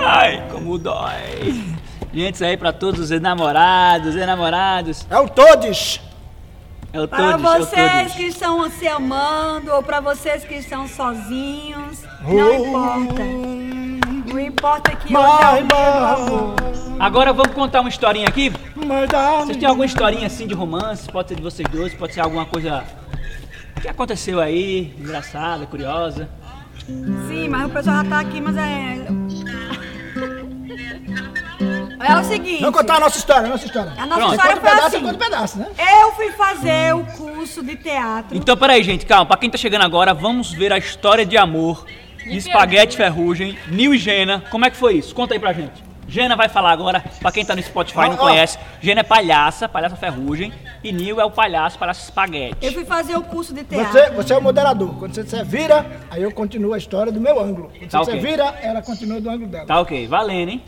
Ai, 0.05 0.43
como 0.53 0.79
dói. 0.79 1.75
Gente, 2.15 2.35
isso 2.35 2.45
aí 2.45 2.57
pra 2.57 2.73
todos 2.73 3.01
os 3.01 3.11
enamorados, 3.11 4.15
enamorados. 4.15 5.07
É 5.11 5.19
o 5.19 5.29
todos. 5.29 6.01
É 6.93 7.01
o 7.01 7.09
Para 7.09 7.33
todos, 7.33 7.33
é 7.33 7.37
o 7.37 7.59
vocês 7.59 7.93
todos. 8.03 8.13
que 8.15 8.23
estão 8.25 8.71
se 8.71 8.87
amando 8.87 9.73
ou 9.73 9.83
para 9.83 10.01
vocês 10.01 10.45
que 10.45 10.55
estão 10.55 10.87
sozinhos, 10.87 12.05
não 12.23 12.55
importa. 12.55 13.23
O 14.33 14.39
importa 14.39 14.93
é 14.93 14.97
que 14.97 15.15
amor. 15.15 15.27
love, 15.29 16.99
Agora 16.99 17.33
vamos 17.33 17.53
contar 17.53 17.81
uma 17.81 17.91
historinha 17.91 18.27
aqui. 18.29 18.51
Vocês 19.45 19.57
têm 19.59 19.69
alguma 19.69 19.85
historinha 19.85 20.27
assim 20.27 20.47
de 20.47 20.55
romance? 20.55 21.11
Pode 21.11 21.29
ser 21.29 21.35
de 21.35 21.43
vocês 21.43 21.69
dois, 21.69 21.93
pode 21.95 22.15
ser 22.15 22.21
alguma 22.21 22.47
coisa 22.47 22.83
que 23.81 23.89
aconteceu 23.89 24.41
aí, 24.41 24.95
engraçada, 24.99 25.67
curiosa. 25.67 26.29
Sim, 27.29 27.49
mas 27.49 27.67
o 27.67 27.69
pessoal 27.71 27.97
já 27.97 28.05
tá 28.09 28.21
aqui, 28.21 28.41
mas 28.41 28.57
é. 28.57 29.07
É 32.01 32.17
o 32.17 32.25
seguinte. 32.25 32.61
Vamos 32.61 32.77
contar 32.81 32.97
a 32.97 33.01
nossa 33.01 33.19
história, 33.19 33.47
a 33.47 33.51
nossa 33.51 33.67
história. 33.67 33.93
A 33.97 34.07
nossa 34.07 34.21
Pronto. 34.21 34.35
história 34.35 34.57
um 34.57 34.61
foi 34.61 34.71
pedaço, 34.71 34.97
assim. 34.97 35.07
um 35.07 35.15
pedaço, 35.15 35.59
né? 35.59 35.67
Eu 36.03 36.13
fui 36.13 36.31
fazer 36.33 36.95
o 36.95 37.05
curso 37.05 37.63
de 37.63 37.77
teatro. 37.77 38.37
Então, 38.37 38.57
peraí, 38.57 38.83
gente, 38.83 39.07
calma. 39.07 39.27
Pra 39.27 39.37
quem 39.37 39.51
tá 39.51 39.59
chegando 39.59 39.83
agora, 39.83 40.13
vamos 40.15 40.53
ver 40.53 40.73
a 40.73 40.79
história 40.79 41.25
de 41.25 41.37
amor 41.37 41.85
Me 42.27 42.37
Espaguete 42.37 42.97
Ferrugem, 42.97 43.57
Nil 43.69 43.95
e 43.95 43.99
Gena. 43.99 44.43
Como 44.51 44.65
é 44.65 44.71
que 44.71 44.77
foi 44.77 44.95
isso? 44.95 45.15
Conta 45.15 45.35
aí 45.35 45.41
pra 45.41 45.53
gente. 45.53 45.83
Gena 46.09 46.37
vai 46.37 46.49
falar 46.49 46.73
agora, 46.73 47.03
pra 47.21 47.33
quem 47.33 47.43
tá 47.45 47.57
no 47.57 47.63
Spotify 47.63 48.01
e 48.01 48.09
não 48.11 48.17
conhece. 48.19 48.59
Gena 48.83 49.01
é 49.01 49.05
palhaça, 49.05 49.67
palhaça 49.69 49.97
Ferrugem. 49.97 50.53
E 50.85 50.93
Nil 50.93 51.21
é 51.21 51.25
o 51.25 51.31
palhaço, 51.31 51.79
palhaço 51.79 52.03
Espaguete. 52.05 52.57
Eu 52.61 52.73
fui 52.73 52.85
fazer 52.85 53.17
o 53.17 53.23
curso 53.23 53.55
de 53.55 53.65
teatro. 53.65 53.93
Você, 53.93 54.11
você 54.11 54.33
é 54.35 54.37
o 54.39 54.43
moderador. 54.43 54.95
Quando 54.99 55.15
você 55.15 55.23
disser 55.23 55.45
vira, 55.45 55.87
aí 56.11 56.23
eu 56.23 56.31
continuo 56.33 56.75
a 56.75 56.79
história 56.79 57.11
do 57.11 57.21
meu 57.21 57.41
ângulo. 57.41 57.71
Quando 57.79 57.91
Tá 57.91 57.99
você 57.99 58.11
ok. 58.11 58.21
disser 58.21 58.31
vira, 58.37 58.55
ela 58.63 58.83
continua 58.83 59.21
do 59.21 59.31
ângulo 59.31 59.47
dela. 59.49 59.65
Tá 59.65 59.81
ok, 59.81 60.07
valendo, 60.07 60.51
hein? 60.51 60.63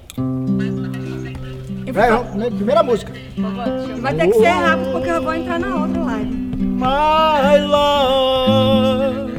Vai, 1.92 2.10
vamos, 2.10 2.34
né, 2.36 2.46
primeira 2.50 2.82
música. 2.82 3.12
Vai 4.00 4.14
ter 4.14 4.26
que 4.28 4.34
ser 4.34 4.48
rápido 4.48 4.92
porque 4.92 5.10
eu 5.10 5.22
vou 5.22 5.34
entrar 5.34 5.60
na 5.60 5.76
outra 5.76 6.02
live. 6.02 6.34
My 6.56 7.58
love. 7.66 9.33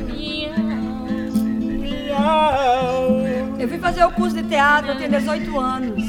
Eu 3.59 3.67
fui 3.67 3.77
fazer 3.79 4.03
o 4.03 4.11
curso 4.11 4.35
de 4.35 4.43
teatro, 4.43 4.91
eu 4.91 4.97
tenho 4.97 5.11
18 5.11 5.59
anos. 5.59 6.03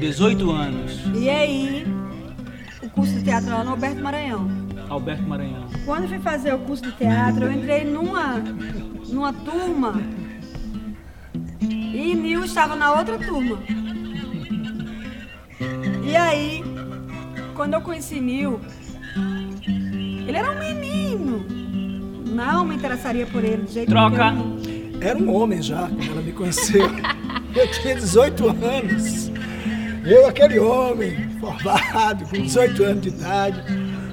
18 0.00 0.50
anos, 0.50 1.00
E 1.14 1.30
aí, 1.30 1.86
o 2.82 2.88
curso 2.90 3.14
de 3.14 3.22
teatro 3.24 3.50
lá 3.50 3.64
no 3.64 3.70
Alberto 3.70 4.02
Maranhão. 4.02 4.50
Alberto 4.88 5.22
Maranhão. 5.22 5.66
Quando 5.86 6.02
eu 6.02 6.08
fui 6.08 6.18
fazer 6.18 6.54
o 6.54 6.58
curso 6.58 6.82
de 6.82 6.92
teatro, 6.92 7.44
eu 7.44 7.52
entrei 7.52 7.84
numa, 7.84 8.34
numa 9.08 9.32
turma 9.32 9.94
e 11.60 12.14
Nil 12.14 12.44
estava 12.44 12.76
na 12.76 12.92
outra 12.92 13.18
turma. 13.18 13.58
E 16.04 16.14
aí, 16.14 16.62
quando 17.54 17.74
eu 17.74 17.80
conheci 17.80 18.20
Nil, 18.20 18.60
ele 20.26 20.36
era 20.36 20.50
um 20.50 20.58
menino. 20.58 21.63
Não 22.34 22.64
me 22.64 22.74
interessaria 22.74 23.26
por 23.26 23.44
ele 23.44 23.62
de 23.62 23.74
jeito 23.74 23.88
Troca. 23.88 24.32
nenhum. 24.32 24.58
Era 25.00 25.18
um 25.18 25.34
homem 25.34 25.62
já, 25.62 25.88
quando 25.88 26.10
ela 26.10 26.22
me 26.22 26.32
conheceu. 26.32 26.88
Eu 27.54 27.70
tinha 27.70 27.94
18 27.94 28.48
anos. 28.48 29.30
Eu, 30.04 30.26
aquele 30.26 30.58
homem, 30.58 31.30
formado, 31.38 32.28
com 32.28 32.42
18 32.42 32.82
anos 32.82 33.02
de 33.02 33.08
idade, 33.08 33.62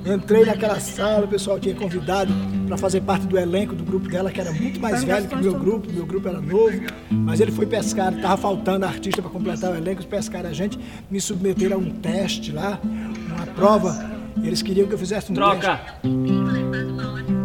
entrei 0.05 0.45
naquela 0.45 0.79
sala, 0.79 1.25
o 1.25 1.27
pessoal 1.27 1.59
tinha 1.59 1.75
convidado 1.75 2.31
para 2.67 2.77
fazer 2.77 3.01
parte 3.01 3.25
do 3.25 3.37
elenco 3.37 3.75
do 3.75 3.83
grupo 3.83 4.07
dela, 4.07 4.31
que 4.31 4.39
era 4.39 4.51
muito 4.53 4.79
mais 4.79 5.03
velho 5.03 5.27
que 5.27 5.35
o 5.35 5.39
meu 5.39 5.53
grupo, 5.53 5.91
meu 5.91 6.05
grupo 6.05 6.29
era 6.29 6.39
novo, 6.39 6.79
mas 7.09 7.41
ele 7.41 7.51
foi 7.51 7.65
pescar, 7.65 8.13
estava 8.13 8.37
faltando 8.37 8.85
artista 8.85 9.21
para 9.21 9.31
completar 9.31 9.71
o 9.71 9.75
elenco, 9.75 10.01
eles 10.01 10.05
pescaram 10.05 10.49
a 10.49 10.53
gente, 10.53 10.79
me 11.09 11.19
submeteram 11.19 11.75
a 11.77 11.79
um 11.79 11.89
teste 11.89 12.53
lá, 12.53 12.79
uma 12.83 13.45
prova, 13.47 14.11
eles 14.41 14.61
queriam 14.61 14.87
que 14.87 14.93
eu 14.93 14.99
fizesse 14.99 15.31
um 15.31 15.35
teste. 15.35 15.59
Troca. 15.59 17.40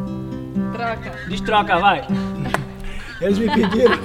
Troca. 0.77 1.11
Destroca, 1.29 1.79
vai. 1.79 2.07
Eles 3.21 3.39
me 3.39 3.49
pediram 3.49 3.99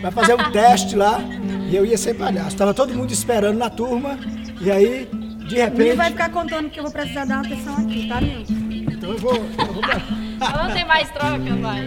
para 0.00 0.10
fazer 0.10 0.34
um 0.34 0.50
teste 0.50 0.96
lá 0.96 1.20
e 1.68 1.76
eu 1.76 1.84
ia 1.84 1.98
ser 1.98 2.14
palhaço. 2.14 2.48
Estava 2.48 2.72
todo 2.72 2.94
mundo 2.94 3.12
esperando 3.12 3.58
na 3.58 3.68
turma 3.68 4.18
e 4.60 4.70
aí, 4.70 5.08
de 5.46 5.56
Nil 5.56 5.64
repente. 5.64 5.96
vai 5.96 6.10
ficar 6.10 6.30
contando 6.30 6.70
que 6.70 6.78
eu 6.78 6.84
vou 6.84 6.92
precisar 6.92 7.26
dar 7.26 7.36
uma 7.38 7.46
atenção 7.46 7.74
aqui, 7.76 8.08
tá, 8.08 8.20
Nil? 8.20 8.44
Então 8.92 9.10
eu 9.10 9.18
vou. 9.18 9.34
eu 9.34 9.72
vou 9.72 9.82
Não 9.82 10.72
tem 10.72 10.84
mais 10.86 11.10
troca, 11.10 11.56
vai. 11.60 11.86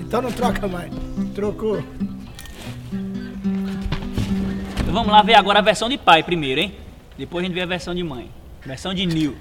Então 0.00 0.22
não 0.22 0.32
troca 0.32 0.66
mais. 0.66 0.90
Trocou. 1.34 1.84
Então 4.80 4.92
vamos 4.92 5.12
lá 5.12 5.22
ver 5.22 5.34
agora 5.34 5.60
a 5.60 5.62
versão 5.62 5.88
de 5.88 5.96
pai 5.96 6.22
primeiro, 6.24 6.60
hein? 6.60 6.74
Depois 7.16 7.44
a 7.44 7.46
gente 7.46 7.54
vê 7.54 7.62
a 7.62 7.66
versão 7.66 7.94
de 7.94 8.02
mãe. 8.02 8.28
Versão 8.66 8.92
de 8.92 9.06
Nil. 9.06 9.36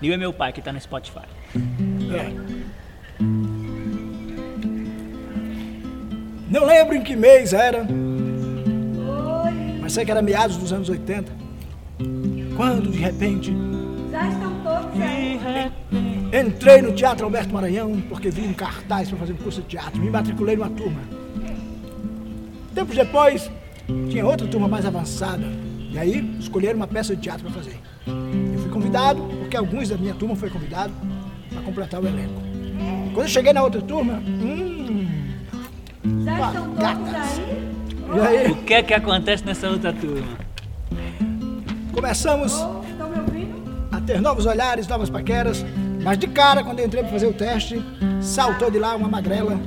Nil 0.00 0.14
é 0.14 0.16
meu 0.16 0.32
pai 0.32 0.52
que 0.52 0.62
tá 0.62 0.72
no 0.72 0.80
Spotify. 0.80 1.26
É. 2.14 2.73
Não 6.50 6.64
lembro 6.64 6.96
em 6.96 7.02
que 7.02 7.16
mês 7.16 7.52
era, 7.52 7.86
mas 9.80 9.92
sei 9.92 10.04
que 10.04 10.10
era 10.10 10.22
meados 10.22 10.56
dos 10.56 10.72
anos 10.72 10.88
80. 10.88 11.32
Quando, 12.56 12.90
de 12.90 12.98
repente, 12.98 13.54
Já 14.10 14.28
estão 14.28 14.52
todos 14.62 15.00
aí. 15.00 15.40
Entrei 16.32 16.82
no 16.82 16.92
Teatro 16.92 17.24
Alberto 17.24 17.52
Maranhão 17.52 18.00
porque 18.08 18.30
vi 18.30 18.42
um 18.42 18.52
cartaz 18.52 19.08
para 19.08 19.18
fazer 19.18 19.32
um 19.32 19.36
curso 19.36 19.60
de 19.62 19.68
teatro. 19.68 20.00
Me 20.00 20.10
matriculei 20.10 20.56
numa 20.56 20.70
turma. 20.70 21.00
Tempos 22.74 22.96
depois, 22.96 23.50
tinha 24.08 24.26
outra 24.26 24.46
turma 24.46 24.66
mais 24.66 24.84
avançada. 24.84 25.44
E 25.90 25.98
aí, 25.98 26.36
escolheram 26.40 26.76
uma 26.76 26.88
peça 26.88 27.14
de 27.14 27.22
teatro 27.22 27.44
para 27.44 27.52
fazer. 27.52 27.78
Eu 28.06 28.58
fui 28.58 28.70
convidado, 28.70 29.22
porque 29.22 29.56
alguns 29.56 29.88
da 29.88 29.96
minha 29.96 30.14
turma 30.14 30.34
foram 30.34 30.52
convidados 30.52 30.94
para 31.52 31.62
completar 31.62 32.02
o 32.02 32.06
elenco. 32.06 32.43
Quando 33.14 33.26
eu 33.26 33.28
cheguei 33.28 33.52
na 33.52 33.62
outra 33.62 33.80
turma, 33.80 34.14
hum, 34.14 35.06
Já 36.24 36.32
estão 36.48 36.64
todos 36.64 36.78
gatas. 36.78 37.14
aí? 37.38 38.36
aí 38.46 38.50
O 38.52 38.56
que 38.56 38.74
é 38.74 38.82
que 38.82 38.92
acontece 38.94 39.44
nessa 39.44 39.68
outra 39.70 39.92
turma? 39.92 40.44
começamos 41.92 42.52
Estão 42.88 43.08
me 43.08 43.18
ouvindo? 43.20 43.88
a 43.92 44.00
ter 44.00 44.20
novos 44.20 44.46
olhares, 44.46 44.86
novas 44.88 45.08
paqueras. 45.08 45.64
Mas 46.02 46.18
de 46.18 46.26
cara, 46.26 46.62
quando 46.62 46.80
eu 46.80 46.86
entrei 46.86 47.02
para 47.02 47.12
fazer 47.12 47.26
o 47.26 47.32
teste, 47.32 47.82
saltou 48.20 48.70
de 48.70 48.78
lá 48.78 48.94
uma 48.96 49.08
magrela, 49.08 49.58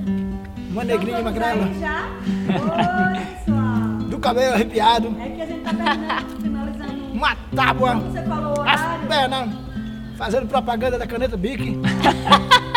uma 0.70 0.84
negrinha 0.84 1.18
todos 1.18 1.32
magrela, 1.34 1.66
aí 1.66 1.80
já? 1.80 2.06
Oi, 2.54 3.26
pessoal. 3.26 4.10
do 4.10 4.20
cabelo 4.20 4.54
arrepiado, 4.54 5.16
É 5.20 5.30
que 5.30 5.42
a 5.42 5.46
gente 5.48 5.62
tá 5.64 5.74
terminando, 5.74 6.42
finalizando. 6.42 7.14
uma 7.14 7.36
tábua, 7.56 7.96
Você 7.96 8.22
falou 8.24 8.50
o 8.58 8.62
as 8.62 8.82
horário. 8.82 9.08
pernas, 9.08 9.50
fazendo 10.18 10.48
propaganda 10.48 11.00
da 11.00 11.08
caneta 11.08 11.36
Bic. 11.38 11.80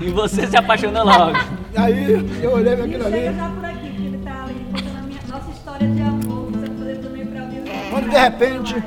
E 0.00 0.08
você 0.10 0.46
se 0.46 0.56
apaixonou 0.56 1.04
logo. 1.04 1.32
Aí 1.76 2.12
eu 2.42 2.52
olhei 2.52 2.72
aquilo 2.72 3.04
chega 3.04 3.16
ali. 3.28 3.36
já 3.36 3.48
por 3.48 3.64
aqui, 3.64 3.88
porque 3.88 4.02
ele 4.02 4.18
tá 4.18 4.42
ali 4.44 4.66
contando 4.72 4.98
a 4.98 5.02
minha, 5.02 5.20
nossa 5.28 5.50
história 5.50 5.88
de 5.88 6.02
amor. 6.02 6.50
Você 6.52 6.66
fazer 6.66 6.96
também 6.98 7.26
pra 7.26 7.42
mim. 7.42 7.62
Quando 7.90 8.08
de 8.10 8.18
repente 8.18 8.82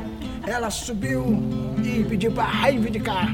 ela 0.48 0.70
subiu 0.70 1.24
e 1.84 2.04
pediu 2.04 2.32
para 2.32 2.46
reivindicar. 2.46 3.34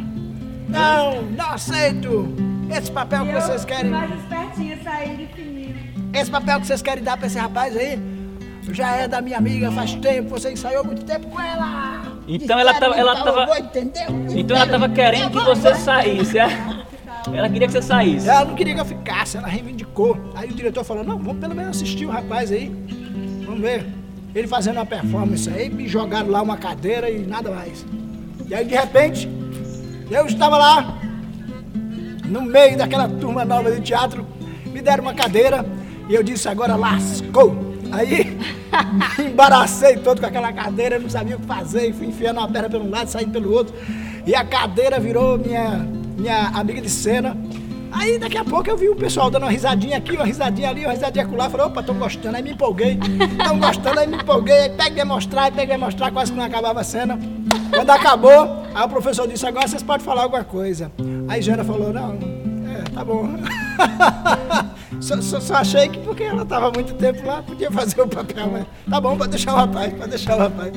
Não, 0.67 1.21
não 1.23 1.49
aceito. 1.51 2.33
Esse 2.69 2.91
papel 2.91 3.25
que 3.25 3.31
vocês 3.33 3.65
querem, 3.65 3.89
mais 3.89 4.11
espertinha 4.19 4.77
sair 4.83 5.17
de 5.17 5.25
fininho. 5.33 5.75
esse 6.13 6.29
papel 6.29 6.59
que 6.59 6.67
vocês 6.67 6.81
querem 6.83 7.03
dar 7.03 7.17
para 7.17 7.25
esse 7.25 7.39
rapaz 7.39 7.75
aí, 7.75 7.99
já 8.71 8.95
é 8.95 9.07
da 9.07 9.19
minha 9.21 9.37
amiga 9.39 9.71
faz 9.71 9.95
tempo. 9.95 10.29
Você 10.29 10.51
ensaiou 10.51 10.83
muito 10.83 11.03
tempo 11.03 11.27
com 11.29 11.39
ela. 11.41 12.03
Então 12.27 12.59
ela 12.59 12.75
tava- 12.75 12.95
ela 12.95 13.15
tava- 13.15 13.29
então 13.31 13.41
eu 13.41 13.47
vou, 13.47 13.57
entendeu? 13.57 14.37
Então 14.39 14.55
ela 14.57 14.67
tava 14.67 14.89
querendo 14.89 15.31
que 15.31 15.43
você 15.45 15.73
saísse, 15.73 16.37
é? 16.37 16.45
Ela 17.27 17.49
queria 17.49 17.67
que 17.67 17.73
você 17.73 17.81
saísse. 17.81 18.27
Ela 18.27 18.45
não 18.45 18.55
queria 18.55 18.73
que 18.73 18.81
eu 18.81 18.85
ficasse, 18.85 19.37
ela 19.37 19.47
reivindicou. 19.47 20.17
Aí 20.35 20.49
o 20.49 20.53
diretor 20.53 20.83
falou, 20.83 21.03
não, 21.03 21.17
vamos 21.17 21.39
pelo 21.39 21.55
menos 21.55 21.77
assistir 21.77 22.05
o 22.05 22.09
rapaz 22.09 22.51
aí. 22.51 22.71
Vamos 23.45 23.61
ver. 23.61 23.85
Ele 24.33 24.47
fazendo 24.47 24.77
uma 24.77 24.85
performance 24.85 25.49
aí, 25.49 25.69
me 25.69 25.87
jogaram 25.87 26.29
lá 26.29 26.41
uma 26.41 26.57
cadeira 26.57 27.09
e 27.09 27.19
nada 27.25 27.49
mais. 27.51 27.85
E 28.47 28.53
aí 28.53 28.65
de 28.65 28.75
repente, 28.75 29.29
eu 30.09 30.25
estava 30.25 30.57
lá, 30.57 30.97
no 32.25 32.43
meio 32.43 32.77
daquela 32.77 33.09
turma 33.09 33.43
nova 33.43 33.71
de 33.71 33.81
teatro, 33.81 34.25
me 34.67 34.81
deram 34.81 35.03
uma 35.03 35.13
cadeira 35.13 35.65
e 36.07 36.13
eu 36.13 36.23
disse, 36.23 36.47
agora 36.47 36.75
lascou. 36.75 37.69
Aí 37.91 38.37
me 39.17 39.25
embaracei 39.31 39.97
todo 39.97 40.19
com 40.19 40.27
aquela 40.27 40.53
cadeira, 40.53 40.99
não 40.99 41.09
sabia 41.09 41.35
o 41.35 41.39
que 41.39 41.47
fazer, 41.47 41.91
fui 41.93 42.07
enfiando 42.07 42.37
uma 42.37 42.47
perna 42.47 42.69
pelo 42.69 42.85
um 42.85 42.89
lado, 42.89 43.07
saindo 43.07 43.31
pelo 43.31 43.51
outro. 43.51 43.73
E 44.25 44.35
a 44.35 44.45
cadeira 44.45 44.99
virou 44.99 45.39
minha, 45.39 45.87
minha 46.19 46.49
amiga 46.49 46.81
de 46.81 46.89
cena. 46.89 47.35
Aí 47.91 48.19
daqui 48.19 48.37
a 48.37 48.43
pouco 48.45 48.69
eu 48.69 48.77
vi 48.77 48.87
o 48.87 48.95
pessoal 48.95 49.31
dando 49.31 49.43
uma 49.43 49.51
risadinha 49.51 49.97
aqui, 49.97 50.11
uma 50.15 50.23
risadinha 50.25 50.69
ali, 50.69 50.85
uma 50.85 50.93
risadinha 50.93 51.25
acolá. 51.25 51.49
Falei, 51.49 51.65
opa, 51.65 51.81
tô 51.81 51.93
gostando, 51.93 52.35
aí 52.37 52.43
me 52.43 52.51
empolguei. 52.51 52.99
Tão 53.43 53.57
gostando, 53.59 53.99
aí 53.99 54.05
me 54.07 54.17
empolguei, 54.17 54.55
aí 54.59 54.69
peguei 54.69 55.03
mostrar, 55.03 55.43
aí 55.45 55.51
peguei 55.51 55.75
mostrar, 55.75 56.11
quase 56.11 56.31
que 56.31 56.37
não 56.37 56.45
acabava 56.45 56.81
a 56.81 56.83
cena. 56.83 57.17
Quando 57.73 57.89
acabou, 57.89 58.63
aí 58.75 58.83
o 58.85 58.89
professor 58.89 59.27
disse, 59.27 59.45
agora 59.47 59.67
vocês 59.67 59.81
podem 59.81 60.05
falar 60.05 60.23
alguma 60.23 60.43
coisa. 60.43 60.91
Aí 61.27 61.41
Jana 61.41 61.63
falou, 61.63 61.91
não, 61.91 62.11
é, 62.71 62.83
tá 62.93 63.03
bom. 63.03 63.27
só, 65.01 65.19
só- 65.21 65.39
só 65.39 65.55
achei 65.55 65.87
que 65.89 65.97
porque 65.99 66.23
ela 66.23 66.43
estava 66.43 66.71
muito 66.71 66.93
tempo 66.93 67.25
lá, 67.25 67.41
podia 67.41 67.71
fazer 67.71 68.01
o 68.01 68.07
papel, 68.07 68.49
mas 68.51 68.65
tá 68.87 69.01
bom, 69.01 69.17
pode 69.17 69.31
deixar 69.31 69.53
o 69.53 69.55
rapaz, 69.57 69.93
pode 69.93 70.09
deixar 70.11 70.35
o 70.35 70.39
rapaz. 70.39 70.71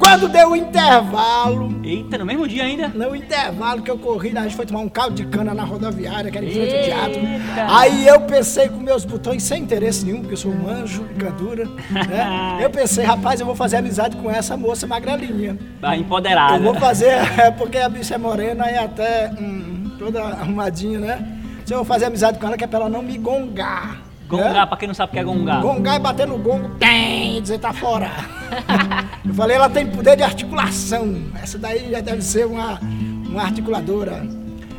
Quando 0.00 0.28
deu 0.28 0.52
o 0.52 0.56
intervalo, 0.56 1.78
Eita, 1.84 2.16
no 2.16 2.24
mesmo 2.24 2.48
dia 2.48 2.64
ainda? 2.64 2.88
no 2.88 3.14
intervalo 3.14 3.82
que 3.82 3.90
eu 3.90 3.98
corri, 3.98 4.36
a 4.36 4.42
gente 4.44 4.56
foi 4.56 4.64
tomar 4.64 4.80
um 4.80 4.88
caldo 4.88 5.14
de 5.14 5.26
cana 5.26 5.52
na 5.52 5.62
rodoviária, 5.62 6.30
que 6.30 6.38
era 6.38 6.46
em 6.46 6.50
frente 6.50 6.74
ao 6.74 6.82
teatro. 6.82 7.20
Aí 7.68 8.06
eu 8.06 8.18
pensei 8.22 8.70
com 8.70 8.78
meus 8.78 9.04
botões 9.04 9.42
sem 9.42 9.62
interesse 9.62 10.06
nenhum, 10.06 10.20
porque 10.20 10.32
eu 10.32 10.38
sou 10.38 10.52
um 10.52 10.66
anjo, 10.66 11.04
candura, 11.18 11.66
né? 11.90 12.58
Eu 12.60 12.70
pensei, 12.70 13.04
rapaz, 13.04 13.40
eu 13.40 13.46
vou 13.46 13.54
fazer 13.54 13.76
amizade 13.76 14.16
com 14.16 14.30
essa 14.30 14.56
moça 14.56 14.86
magrelinha. 14.86 15.58
Tá 15.80 15.96
empoderada. 15.96 16.56
Eu 16.56 16.62
vou 16.62 16.74
fazer, 16.74 17.10
é, 17.38 17.50
porque 17.50 17.76
a 17.76 17.88
bicha 17.88 18.14
é 18.14 18.18
morena 18.18 18.70
e 18.70 18.76
até 18.76 19.30
hum, 19.38 19.92
toda 19.98 20.22
arrumadinha, 20.22 20.98
né? 20.98 21.38
Se 21.64 21.74
eu 21.74 21.78
vou 21.78 21.84
fazer 21.84 22.06
amizade 22.06 22.38
com 22.38 22.46
ela, 22.46 22.56
que 22.56 22.64
é 22.64 22.66
pra 22.66 22.80
ela 22.80 22.88
não 22.88 23.02
me 23.02 23.18
gongar. 23.18 23.98
Gongar, 24.28 24.66
pra 24.66 24.76
quem 24.76 24.86
não 24.88 24.94
sabe 24.94 25.10
o 25.10 25.12
que 25.12 25.18
é 25.18 25.24
gongar. 25.24 25.60
Gongar 25.60 25.96
é 25.96 25.98
bater 25.98 26.26
no 26.26 26.38
gongo, 26.38 26.70
tem, 26.78 27.42
dizer 27.42 27.58
tá 27.58 27.72
fora. 27.72 28.10
Eu 29.26 29.34
falei, 29.34 29.56
ela 29.56 29.68
tem 29.68 29.86
poder 29.86 30.16
de 30.16 30.22
articulação. 30.22 31.14
Essa 31.40 31.58
daí 31.58 31.90
já 31.90 32.00
deve 32.00 32.22
ser 32.22 32.46
uma, 32.46 32.80
uma 33.28 33.42
articuladora. 33.42 34.26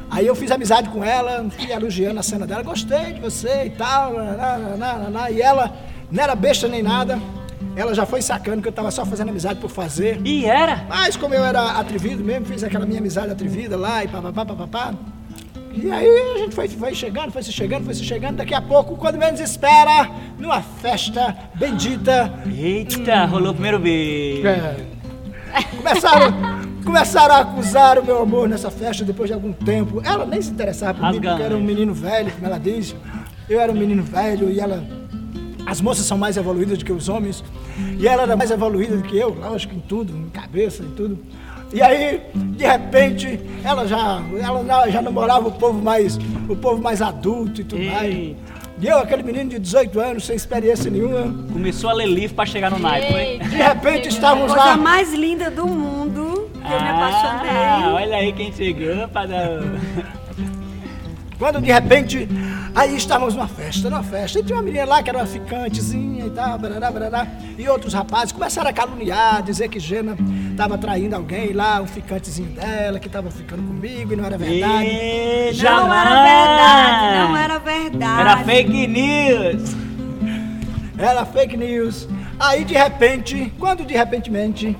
Aí 0.10 0.27
eu 0.27 0.36
fiz 0.36 0.51
amizade 0.51 0.89
com 0.89 1.01
ela, 1.01 1.45
fui 1.49 1.71
elogiando 1.71 2.19
a 2.19 2.23
cena 2.23 2.45
dela, 2.45 2.62
gostei 2.63 3.13
de 3.13 3.21
você 3.21 3.67
e 3.67 3.69
tal, 3.69 4.15
e 5.31 5.41
ela 5.41 5.69
não 6.12 6.21
era 6.21 6.36
besta 6.36 6.67
nem 6.67 6.84
nada. 6.84 7.17
Ela 7.77 7.93
já 7.95 8.05
foi 8.05 8.21
sacando 8.21 8.62
que 8.62 8.67
eu 8.67 8.73
tava 8.73 8.91
só 8.91 9.05
fazendo 9.05 9.29
amizade 9.29 9.60
por 9.60 9.69
fazer. 9.69 10.19
E 10.25 10.45
era? 10.45 10.86
Mas 10.89 11.15
como 11.15 11.34
eu 11.34 11.45
era 11.45 11.79
atrevido 11.79 12.21
mesmo, 12.21 12.45
fiz 12.45 12.62
aquela 12.62 12.86
minha 12.86 12.99
amizade 12.99 13.31
atrevida 13.31 13.77
lá 13.77 14.03
e 14.03 14.10
papapá, 14.10 14.45
papapá. 14.45 14.93
E 15.73 15.89
aí 15.89 16.34
a 16.36 16.38
gente 16.39 16.53
foi, 16.53 16.67
foi 16.67 16.93
chegando, 16.93 17.31
foi 17.31 17.43
se 17.43 17.51
chegando, 17.51 17.86
foi 17.86 17.93
se 17.93 18.03
chegando. 18.03 18.38
Daqui 18.38 18.53
a 18.53 18.62
pouco, 18.62 18.95
quando 18.97 19.17
menos 19.17 19.39
espera, 19.39 20.10
numa 20.38 20.62
festa 20.62 21.36
bendita, 21.55 22.34
Eita, 22.45 23.25
rolou 23.25 23.51
o 23.51 23.53
primeiro 23.53 23.79
beijo. 23.79 24.47
é, 24.47 25.63
começaram, 25.77 26.34
começaram 26.84 27.36
a 27.36 27.39
acusar 27.39 27.99
o 27.99 28.05
meu 28.05 28.21
amor 28.21 28.49
nessa 28.49 28.69
festa 28.69 29.05
depois 29.05 29.29
de 29.29 29.34
algum 29.34 29.53
tempo. 29.53 30.01
Ela 30.03 30.25
nem 30.25 30.41
se 30.41 30.51
interessava 30.51 30.93
por 30.95 30.99
mim, 31.12 31.17
Rasgando, 31.17 31.27
porque 31.27 31.41
eu 31.41 31.45
era 31.45 31.57
um 31.57 31.63
menino 31.63 31.93
velho, 31.93 32.31
como 32.31 32.45
ela 32.45 32.57
disse. 32.60 32.95
Eu 33.49 33.60
era 33.60 33.71
um 33.71 33.75
menino 33.75 34.03
velho 34.03 34.49
e 34.49 34.60
ela. 34.60 34.84
As 35.65 35.79
moças 35.79 36.05
são 36.05 36.17
mais 36.17 36.38
evoluídas 36.38 36.77
do 36.77 36.86
que 36.86 36.91
os 36.91 37.07
homens. 37.07 37.43
E 37.97 38.07
ela 38.07 38.23
era 38.23 38.36
mais 38.36 38.51
evoluída 38.51 38.97
do 38.97 39.03
que 39.03 39.17
eu, 39.17 39.29
lógico, 39.34 39.73
em 39.73 39.79
tudo, 39.79 40.15
em 40.17 40.29
cabeça, 40.29 40.84
em 40.84 40.89
tudo. 40.91 41.17
E 41.73 41.81
aí, 41.81 42.21
de 42.36 42.65
repente, 42.65 43.39
ela 43.63 43.88
já, 43.88 44.21
ela 44.41 44.89
já 44.89 45.01
namorava 45.01 45.47
o 45.47 45.51
povo 45.51 45.81
mais, 45.81 46.17
o 46.49 46.55
povo 46.55 46.81
mais 46.81 47.01
adulto 47.01 47.62
e 47.62 47.63
tudo 47.63 47.81
mais. 47.84 48.36
E 48.81 48.88
eu, 48.88 48.97
aquele 48.97 49.21
menino 49.23 49.49
de 49.51 49.60
18 49.60 49.99
anos, 49.99 50.25
sem 50.25 50.36
experiência 50.36 50.89
nenhuma, 50.89 51.31
Começou 51.53 51.89
a 51.89 51.93
ler 51.93 52.07
livro 52.07 52.36
pra 52.36 52.45
chegar 52.47 52.71
no 52.71 52.79
naipe? 52.79 53.13
Eita. 53.13 53.47
de 53.47 53.55
repente 53.55 54.10
estávamos 54.10 54.51
Coisa 54.51 54.65
lá. 54.71 54.77
mais 54.77 55.13
linda 55.13 55.51
do 55.51 55.67
mundo. 55.67 56.49
que 56.53 56.57
Eu 56.73 56.81
me 56.81 56.88
Ah, 56.88 57.77
apaixonei. 57.77 57.93
olha 57.93 58.17
aí 58.17 58.34
quem 58.34 58.51
chegou 58.51 59.07
dar... 59.25 59.62
Quando 61.41 61.60
de 61.60 61.71
repente, 61.71 62.30
aí 62.75 62.95
estávamos 62.95 63.34
numa 63.34 63.47
festa, 63.47 63.89
numa 63.89 64.04
festa, 64.04 64.38
e 64.38 64.43
tinha 64.43 64.56
uma 64.56 64.62
menina 64.62 64.86
lá 64.86 65.01
que 65.01 65.10
era 65.10 65.17
uma 65.17 65.25
ficantezinha 65.25 66.27
e 66.27 66.30
tal, 66.30 66.60
barará, 66.60 66.91
barará, 66.91 67.27
e 67.58 67.67
outros 67.67 67.95
rapazes 67.95 68.32
começaram 68.32 68.69
a 68.69 68.73
caluniar, 68.73 69.41
dizer 69.41 69.67
que 69.67 69.80
Gena 69.80 70.15
estava 70.51 70.77
traindo 70.77 71.15
alguém 71.15 71.51
lá, 71.51 71.82
um 71.82 71.88
ficantezinho 71.88 72.51
dela, 72.51 72.99
que 72.99 73.08
estava 73.08 73.32
ficando 73.32 73.63
comigo 73.63 74.13
e 74.13 74.15
não 74.15 74.23
era 74.23 74.38
verdade. 74.38 74.86
E, 74.86 75.63
Não 75.63 75.91
era 75.91 76.23
verdade, 76.23 77.17
não 77.17 77.38
era 77.38 77.58
verdade. 77.58 78.21
Era 78.21 78.38
fake 78.43 78.88
news. 78.88 79.75
Era 80.95 81.25
fake 81.25 81.58
news. 81.58 82.08
Aí 82.39 82.63
de 82.63 82.75
repente, 82.75 83.51
quando 83.58 83.84
de 83.84 83.95
repentemente, 83.95 84.77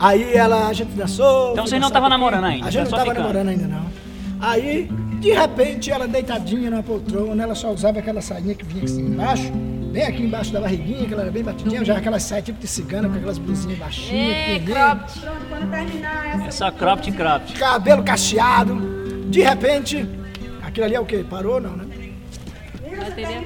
aí 0.00 0.32
ela, 0.34 0.68
a 0.68 0.72
gente 0.72 0.92
dançou. 0.92 1.52
Então 1.52 1.66
vocês 1.66 1.78
não 1.78 1.88
estavam 1.88 2.08
namorando 2.08 2.44
ainda, 2.44 2.68
A 2.68 2.70
gente 2.70 2.84
tá 2.84 2.90
não 2.90 2.90
só 2.90 3.02
estava 3.02 3.18
namorando 3.18 3.48
ainda 3.50 3.66
não. 3.66 4.00
Aí, 4.40 4.88
de 5.20 5.32
repente, 5.32 5.90
ela 5.90 6.08
deitadinha 6.08 6.70
na 6.70 6.82
poltrona, 6.82 7.42
ela 7.42 7.54
só 7.54 7.70
usava 7.70 7.98
aquela 7.98 8.22
sainha 8.22 8.54
que 8.54 8.64
vinha 8.64 8.84
assim 8.84 9.02
embaixo, 9.02 9.52
bem 9.92 10.04
aqui 10.04 10.22
embaixo 10.22 10.50
da 10.50 10.62
barriguinha, 10.62 11.06
que 11.06 11.12
ela 11.12 11.22
era 11.22 11.30
bem 11.30 11.44
batidinha, 11.44 11.84
já 11.84 11.98
aquelas 11.98 12.22
saias 12.22 12.46
tipo 12.46 12.58
de 12.58 12.66
cigana, 12.66 13.06
com 13.06 13.16
aquelas 13.16 13.36
blusinhas 13.36 13.78
baixinhas, 13.78 14.36
pequenininhas, 14.36 14.78
cropped. 14.78 15.20
Pronto, 15.20 15.46
quando 15.50 15.70
terminar 15.70 16.26
essa. 16.26 16.46
É 16.46 16.50
só 16.50 16.70
cropped 16.70 17.12
cropped. 17.12 17.52
cabelo 17.58 18.02
cacheado. 18.02 19.00
De 19.28 19.42
repente, 19.42 20.08
aquilo 20.62 20.86
ali 20.86 20.94
é 20.94 21.00
o 21.00 21.04
quê? 21.04 21.24
Parou 21.28 21.60
não, 21.60 21.76
né? 21.76 21.84
Bateria. 22.96 23.42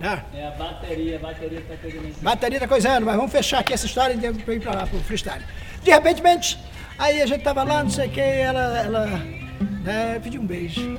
É. 0.00 0.38
É 0.38 0.46
a 0.48 0.50
bateria, 0.52 1.16
a 1.16 1.18
bateria 1.18 1.60
tá 1.62 1.74
pegando 1.80 2.22
Bateria 2.22 2.60
tá 2.60 2.68
coisando, 2.68 3.06
mas 3.06 3.16
vamos 3.16 3.32
fechar 3.32 3.60
aqui 3.60 3.72
essa 3.72 3.86
história 3.86 4.14
e 4.14 4.16
devo 4.16 4.38
ir 4.52 4.60
pra 4.60 4.74
lá, 4.74 4.86
pro 4.86 4.98
freestyle. 5.00 5.42
De 5.82 5.90
repente, 5.90 6.22
mente, 6.22 6.58
aí 6.98 7.22
a 7.22 7.26
gente 7.26 7.42
tava 7.42 7.62
lá, 7.62 7.82
não 7.82 7.90
sei 7.90 8.08
o 8.08 8.10
que, 8.10 8.20
ela, 8.20 8.78
ela 8.78 9.41
né, 9.82 10.20
pediu 10.22 10.40
um 10.40 10.46
beijo. 10.46 10.98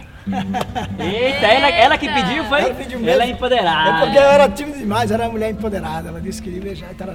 Eita, 0.99 1.47
ela, 1.47 1.69
ela 1.69 1.97
que 1.97 2.07
pediu, 2.07 2.43
foi? 2.45 2.61
Ela 2.61 2.73
pediu 2.73 2.99
um 2.99 3.03
Ela 3.03 3.11
é 3.11 3.17
beijo. 3.19 3.33
empoderada. 3.33 3.89
É 3.89 4.01
porque 4.05 4.17
eu 4.17 4.21
era 4.23 4.49
tímido 4.49 4.77
demais, 4.77 5.11
era 5.11 5.23
uma 5.23 5.31
mulher 5.31 5.51
empoderada. 5.51 6.09
Ela 6.09 6.21
disse 6.21 6.41
que 6.41 6.49
queria 6.49 6.63
beijar 6.63 6.91
e 6.91 6.95
tal. 6.95 7.07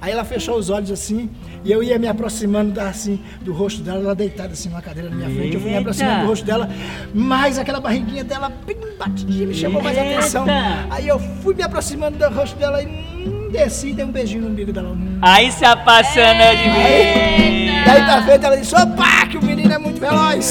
Aí 0.00 0.12
ela 0.12 0.24
fechou 0.24 0.56
os 0.56 0.70
olhos 0.70 0.90
assim, 0.90 1.30
e 1.64 1.70
eu 1.72 1.82
ia 1.82 1.98
me 1.98 2.08
aproximando 2.08 2.80
assim, 2.80 3.22
do 3.42 3.52
rosto 3.52 3.82
dela, 3.82 3.98
ela 4.00 4.14
deitada 4.14 4.52
assim 4.52 4.68
numa 4.68 4.82
cadeira 4.82 5.10
na 5.10 5.16
minha 5.16 5.30
frente. 5.30 5.54
Eu 5.54 5.60
fui 5.60 5.70
me 5.70 5.76
aproximando 5.76 6.20
do 6.22 6.26
rosto 6.28 6.44
dela, 6.44 6.68
mas 7.14 7.58
aquela 7.58 7.80
barriguinha 7.80 8.24
dela 8.24 8.50
bem 8.66 8.76
batidinha 8.98 9.46
me 9.46 9.54
chamou 9.54 9.82
mais 9.82 9.96
Eita. 9.96 10.18
atenção. 10.18 10.46
Aí 10.90 11.06
eu 11.08 11.18
fui 11.18 11.54
me 11.54 11.62
aproximando 11.62 12.18
do 12.18 12.28
rosto 12.34 12.56
dela 12.56 12.82
e 12.82 12.86
hum, 12.86 13.43
desci 13.54 13.88
e 13.90 13.92
dei 13.92 14.04
um 14.04 14.10
beijinho 14.10 14.42
no 14.42 14.48
umbigo 14.48 14.72
dela. 14.72 14.88
Hum. 14.90 15.18
Aí 15.22 15.50
se 15.52 15.64
apaixonou 15.64 16.56
de 16.56 16.70
vez. 16.70 17.84
Daí 17.86 18.02
pra 18.02 18.22
frente 18.22 18.44
ela 18.44 18.56
disse, 18.56 18.74
opa, 18.74 19.26
que 19.30 19.36
o 19.36 19.42
menino 19.44 19.72
é 19.72 19.78
muito 19.78 20.00
veloz. 20.00 20.44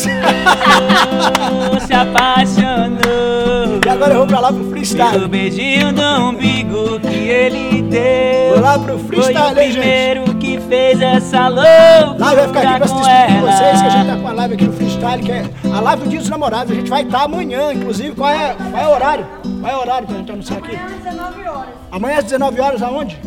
Se 1.86 1.94
apaixonou. 1.94 3.82
e 3.86 3.90
agora 3.90 4.14
eu 4.14 4.20
vou 4.20 4.28
pra 4.28 4.40
lá 4.40 4.54
pro 4.54 4.70
freestyle. 4.70 5.28
beijinho 5.28 5.92
do 5.92 6.02
umbigo 6.02 7.00
que 7.02 7.28
ele 7.28 7.82
deu. 7.82 8.54
Vou 8.54 8.62
lá 8.62 8.80
pro 8.80 8.98
Foi 9.00 9.08
freestyle, 9.08 9.56
o 9.56 9.60
hein, 9.60 9.72
gente? 9.72 9.82
primeiro 9.82 10.36
que 10.36 10.60
fez 10.70 11.02
essa 11.02 11.48
loucura 11.48 12.16
Live 12.20 12.36
vai 12.36 12.48
ficar 12.48 12.60
aqui 12.62 12.78
pra 12.78 12.88
se 12.88 12.94
com 12.94 13.00
vocês, 13.00 13.82
que 13.82 13.88
a 13.88 13.90
gente 13.90 14.08
tá 14.08 14.18
com 14.18 14.28
a 14.28 14.32
live 14.34 14.54
aqui 14.54 14.66
no 14.66 14.74
freestyle, 14.74 15.24
que 15.24 15.32
é 15.32 15.46
a 15.74 15.80
live 15.82 16.04
do 16.04 16.10
Dia 16.10 16.20
dos 16.20 16.30
Namorados. 16.30 16.72
A 16.72 16.76
gente 16.76 16.90
vai 16.90 17.04
estar 17.04 17.24
amanhã, 17.24 17.74
inclusive. 17.74 18.12
Qual 18.16 18.30
é, 18.30 18.56
qual 18.72 18.84
é 18.84 18.88
o 18.88 18.92
horário? 18.92 19.26
Qual 19.64 19.72
é 19.74 19.78
o 19.78 19.80
horário 19.80 20.06
pra 20.08 20.18
gente 20.18 20.30
anunciar 20.32 20.60
aqui? 20.60 20.76
Amanhã 20.76 20.88
às 20.98 21.04
19 21.04 21.48
horas. 21.48 21.70
Amanhã 21.92 22.18
às 22.18 22.24
19 22.26 22.60
horas, 22.62 22.82
aonde? 22.84 23.20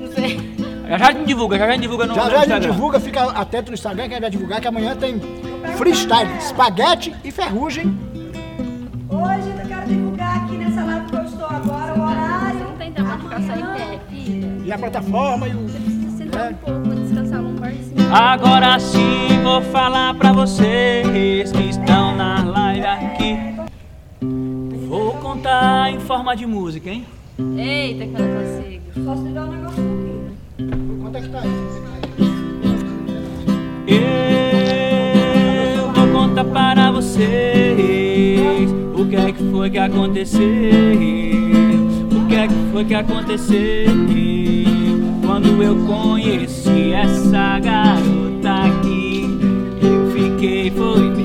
Não 0.00 0.12
sei. 0.14 0.50
Já 0.88 0.98
já 0.98 1.08
a 1.08 1.12
gente 1.12 1.26
divulga, 1.26 1.58
já 1.58 1.64
já 1.66 1.70
a 1.70 1.74
gente 1.74 1.82
divulga 1.82 2.06
no, 2.06 2.14
Já 2.14 2.24
no 2.24 2.30
já 2.30 2.36
a 2.36 2.38
gente 2.40 2.48
Instagram. 2.48 2.70
divulga, 2.72 3.00
fica 3.00 3.22
atento 3.32 3.70
no 3.70 3.74
Instagram 3.74 4.04
que 4.04 4.10
a 4.10 4.14
gente 4.14 4.20
vai 4.22 4.30
divulgar 4.30 4.60
que 4.62 4.68
amanhã 4.68 4.96
tem 4.96 5.20
freestyle, 5.76 6.30
espaguete 6.38 7.14
e 7.22 7.30
ferrugem. 7.30 7.98
Hoje 9.10 9.50
eu 9.62 9.68
quero 9.68 9.86
divulgar 9.86 10.36
aqui 10.44 10.56
nessa 10.56 10.84
live 10.84 11.06
que 11.06 11.16
eu 11.16 11.22
estou 11.24 11.46
agora 11.46 11.94
o 11.98 12.02
horário. 12.02 12.60
Não 12.60 12.76
tem 12.78 12.92
tempo 12.92 13.08
pra 13.08 13.18
ficar 13.18 13.42
só 13.42 13.52
em 13.60 13.76
pé, 13.76 14.00
filha. 14.08 14.48
E 14.64 14.72
a 14.72 14.78
plataforma 14.78 15.48
e 15.48 15.54
o. 15.54 15.58
Precisa 15.68 16.16
sentar 16.16 16.46
É. 16.46 16.50
um 16.50 16.54
pouco, 16.54 16.80
vou 16.80 16.94
descansar 16.94 17.42
barzinho. 17.42 18.14
Agora 18.14 18.78
sim 18.80 19.42
vou 19.42 19.60
falar 19.62 20.14
pra 20.14 20.32
vocês 20.32 21.52
que 21.52 21.60
estão 21.68 22.16
na 22.16 22.42
live 22.42 22.86
aqui. 22.86 23.49
Vou 24.20 25.14
contar 25.14 25.90
em 25.92 26.00
forma 26.00 26.36
de 26.36 26.46
música, 26.46 26.90
hein? 26.90 27.06
Eita, 27.56 28.04
que 28.06 28.12
eu 28.14 28.18
não 28.18 28.28
consigo. 28.36 28.82
Posso 29.06 29.24
te 29.24 29.32
dar 29.32 29.46
um 29.46 29.52
negócio 29.52 29.82
aqui? 29.82 30.10
Quanto 31.00 31.16
é 31.16 31.20
que 31.20 31.28
tá 31.28 31.40
aí? 31.40 31.50
Eu 35.76 35.92
vou 35.92 36.08
contar 36.12 36.44
para 36.44 36.90
vocês 36.92 38.70
o 38.94 39.06
que 39.06 39.16
é 39.16 39.32
que 39.32 39.50
foi 39.50 39.70
que 39.70 39.78
aconteceu. 39.78 40.40
O 42.12 42.26
que 42.28 42.34
é 42.34 42.46
que 42.46 42.54
foi 42.72 42.84
que 42.84 42.94
aconteceu 42.94 43.90
quando 45.24 45.62
eu 45.62 45.76
conheci 45.86 46.92
essa 46.92 47.58
garota 47.58 48.66
aqui. 48.66 49.24
Eu 49.82 50.10
fiquei, 50.12 50.70
foi 50.70 51.19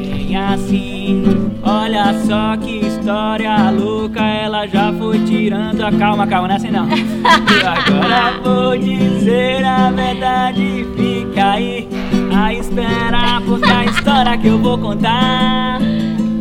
assim. 0.53 1.23
Olha 1.63 2.13
só 2.25 2.55
que 2.57 2.85
história 2.85 3.71
louca, 3.71 4.21
ela 4.21 4.67
já 4.67 4.93
foi 4.93 5.19
tirando 5.25 5.81
a 5.81 5.91
calma, 5.91 6.27
calma, 6.27 6.47
não 6.47 6.55
é 6.55 6.57
assim 6.57 6.71
não. 6.71 6.87
E 6.95 7.65
agora 7.65 8.39
vou 8.43 8.77
dizer 8.77 9.63
a 9.65 9.91
verdade, 9.91 10.85
fica 10.95 11.51
aí 11.51 11.87
a 12.35 12.53
esperar, 12.53 13.41
porque 13.41 13.69
a 13.69 13.85
história 13.85 14.37
que 14.37 14.47
eu 14.47 14.59
vou 14.59 14.77
contar 14.77 15.79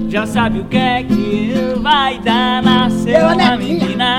já 0.09 0.27
sabe 0.27 0.61
o 0.61 0.64
que 0.64 0.77
é 0.77 1.03
que 1.03 1.55
vai 1.81 2.19
dar. 2.19 2.62
Nasceu 2.62 3.27
uma 3.29 3.57
menina, 3.57 4.19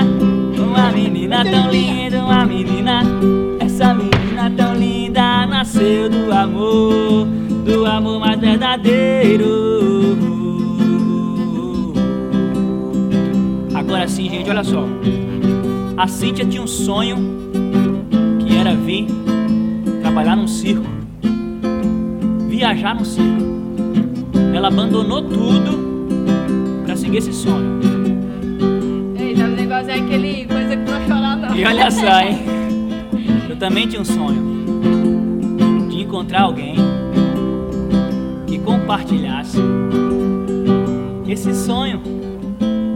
uma 0.58 0.90
menina 0.90 1.44
tão 1.44 1.70
linda, 1.70 2.24
uma 2.24 2.44
menina, 2.44 3.02
essa 3.60 3.94
menina 3.94 4.50
tão 4.56 4.74
linda 4.74 5.46
nasceu 5.46 6.08
do 6.10 6.32
amor, 6.32 7.26
do 7.66 7.84
amor 7.84 8.20
mais 8.20 8.38
verdadeiro. 8.38 10.16
Agora 13.74 14.06
sim, 14.06 14.30
gente, 14.30 14.48
olha 14.48 14.62
só. 14.62 14.84
A 15.96 16.06
Cíntia 16.06 16.46
tinha 16.46 16.62
um 16.62 16.66
sonho 16.66 17.16
que 18.38 18.56
era 18.56 18.74
vir 18.74 19.08
trabalhar 20.00 20.36
num 20.36 20.46
circo, 20.46 20.86
viajar 22.48 22.94
num 22.94 23.04
circo. 23.04 23.44
Ela 24.54 24.68
abandonou 24.68 25.22
tudo 25.22 26.84
pra 26.84 26.94
seguir 26.94 27.18
esse 27.18 27.32
sonho. 27.32 27.80
Eita, 29.18 29.44
o 29.44 29.48
negócio 29.48 29.90
é 29.90 29.94
aquele 29.94 30.46
coisa 30.46 30.76
que 30.76 30.90
não 30.90 31.06
chorar, 31.06 31.36
não. 31.36 31.56
E 31.56 31.64
olha 31.64 31.90
só, 31.90 32.20
hein? 32.20 32.38
Eu 33.50 33.56
também 33.56 33.88
tinha 33.88 34.00
um 34.00 34.04
sonho 34.04 34.56
de 35.90 36.02
encontrar 36.02 36.42
alguém 36.42 36.85
que 38.56 38.58
compartilhasse 38.58 39.58
esse 41.28 41.54
sonho 41.54 42.00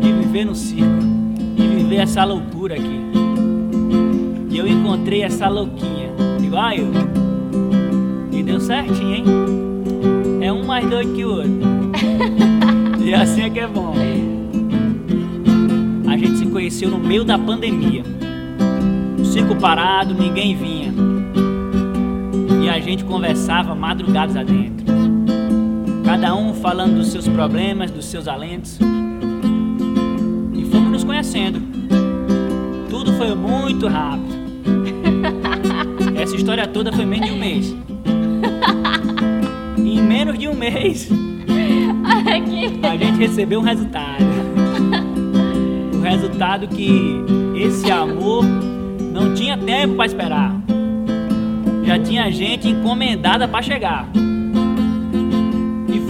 de 0.01 0.13
viver 0.13 0.47
no 0.47 0.55
circo 0.55 1.03
e 1.57 1.63
viver 1.63 1.97
essa 1.97 2.25
loucura 2.25 2.77
aqui. 2.77 3.01
E 4.49 4.57
eu 4.57 4.67
encontrei 4.67 5.23
essa 5.23 5.49
louquinha, 5.49 6.11
igual 6.43 6.73
eu. 6.73 6.91
E 8.33 8.43
deu 8.43 8.59
certinho, 8.59 9.15
hein? 9.15 9.25
É 10.41 10.51
um 10.51 10.65
mais 10.65 10.89
doido 10.89 11.13
que 11.15 11.25
o 11.25 11.31
outro. 11.31 11.61
e 13.05 13.13
assim 13.13 13.43
é 13.43 13.51
que 13.51 13.61
é 13.61 13.67
bom. 13.67 13.93
A 16.09 16.17
gente 16.17 16.39
se 16.39 16.47
conheceu 16.47 16.89
no 16.89 16.99
meio 16.99 17.25
da 17.25 17.39
pandemia. 17.39 18.03
O 19.19 19.25
circo 19.25 19.55
parado, 19.57 20.15
ninguém 20.15 20.57
vinha. 20.57 20.95
E 22.65 22.69
a 22.69 22.81
gente 22.81 23.05
conversava 23.05 23.75
madrugadas 23.75 24.37
adentro. 24.37 24.90
Cada 26.21 26.35
um 26.35 26.53
falando 26.53 26.97
dos 26.97 27.07
seus 27.07 27.27
problemas, 27.27 27.91
dos 27.91 28.05
seus 28.05 28.29
alentos. 28.29 28.79
E 30.53 30.65
fomos 30.67 30.91
nos 30.91 31.03
conhecendo. 31.03 31.63
Tudo 32.91 33.15
foi 33.15 33.35
muito 33.35 33.89
rápido. 33.89 34.35
Essa 36.21 36.37
história 36.37 36.67
toda 36.67 36.93
foi 36.93 37.07
menos 37.07 37.27
de 37.27 37.33
um 37.33 37.39
mês. 37.39 37.75
E 39.79 39.99
em 39.99 40.03
menos 40.03 40.39
de 40.39 40.47
um 40.47 40.55
mês, 40.55 41.09
a 42.83 42.97
gente 42.99 43.19
recebeu 43.19 43.61
um 43.61 43.65
resultado. 43.65 44.23
O 45.99 46.03
resultado 46.05 46.69
que 46.69 47.25
esse 47.57 47.91
amor 47.91 48.45
não 49.11 49.33
tinha 49.33 49.57
tempo 49.57 49.95
para 49.95 50.05
esperar. 50.05 50.55
Já 51.83 51.99
tinha 51.99 52.31
gente 52.31 52.69
encomendada 52.69 53.49
para 53.49 53.63
chegar. 53.63 54.07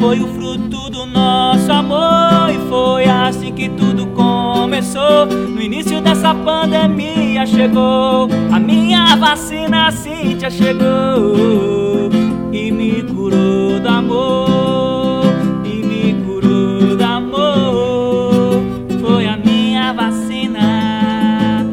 Foi 0.01 0.19
o 0.19 0.27
fruto 0.29 0.89
do 0.89 1.05
nosso 1.05 1.71
amor. 1.71 2.49
E 2.51 2.59
foi 2.71 3.05
assim 3.05 3.53
que 3.53 3.69
tudo 3.69 4.07
começou. 4.07 5.27
No 5.27 5.61
início 5.61 6.01
dessa 6.01 6.35
pandemia 6.35 7.45
chegou. 7.45 8.27
A 8.51 8.59
minha 8.59 9.15
vacina 9.17 9.91
Cíntia 9.91 10.51
chegou. 10.51 12.09
E 12.51 12.73
me 12.73 13.03
curou 13.03 13.79
do 13.79 13.89
amor. 13.89 15.25
E 15.67 15.83
me 15.85 16.15
curou 16.25 16.97
do 16.97 17.05
amor. 17.05 18.63
Foi 19.03 19.27
a 19.27 19.37
minha 19.37 19.93
vacina. 19.93 21.67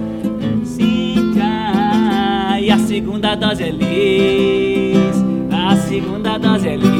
Cíntia. 0.65 2.59
E 2.59 2.69
a 2.69 2.77
segunda 2.77 3.35
dose 3.35 3.63
é 3.63 3.69
Liz. 3.69 5.15
A 5.49 5.77
segunda 5.77 6.37
dose 6.37 6.67
é 6.67 6.75
Liz. 6.75 6.96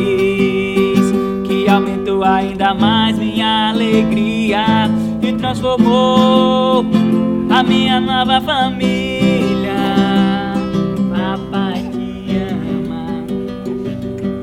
Que 2.28 2.32
ainda 2.32 2.74
mais 2.74 3.18
minha 3.18 3.70
alegria. 3.70 4.66
E 5.22 5.32
transformou 5.32 6.84
a 7.50 7.64
minha 7.64 8.02
nova 8.02 8.42
família. 8.42 9.72
Papai 11.10 11.84
te 11.84 12.36
ama, 12.36 13.24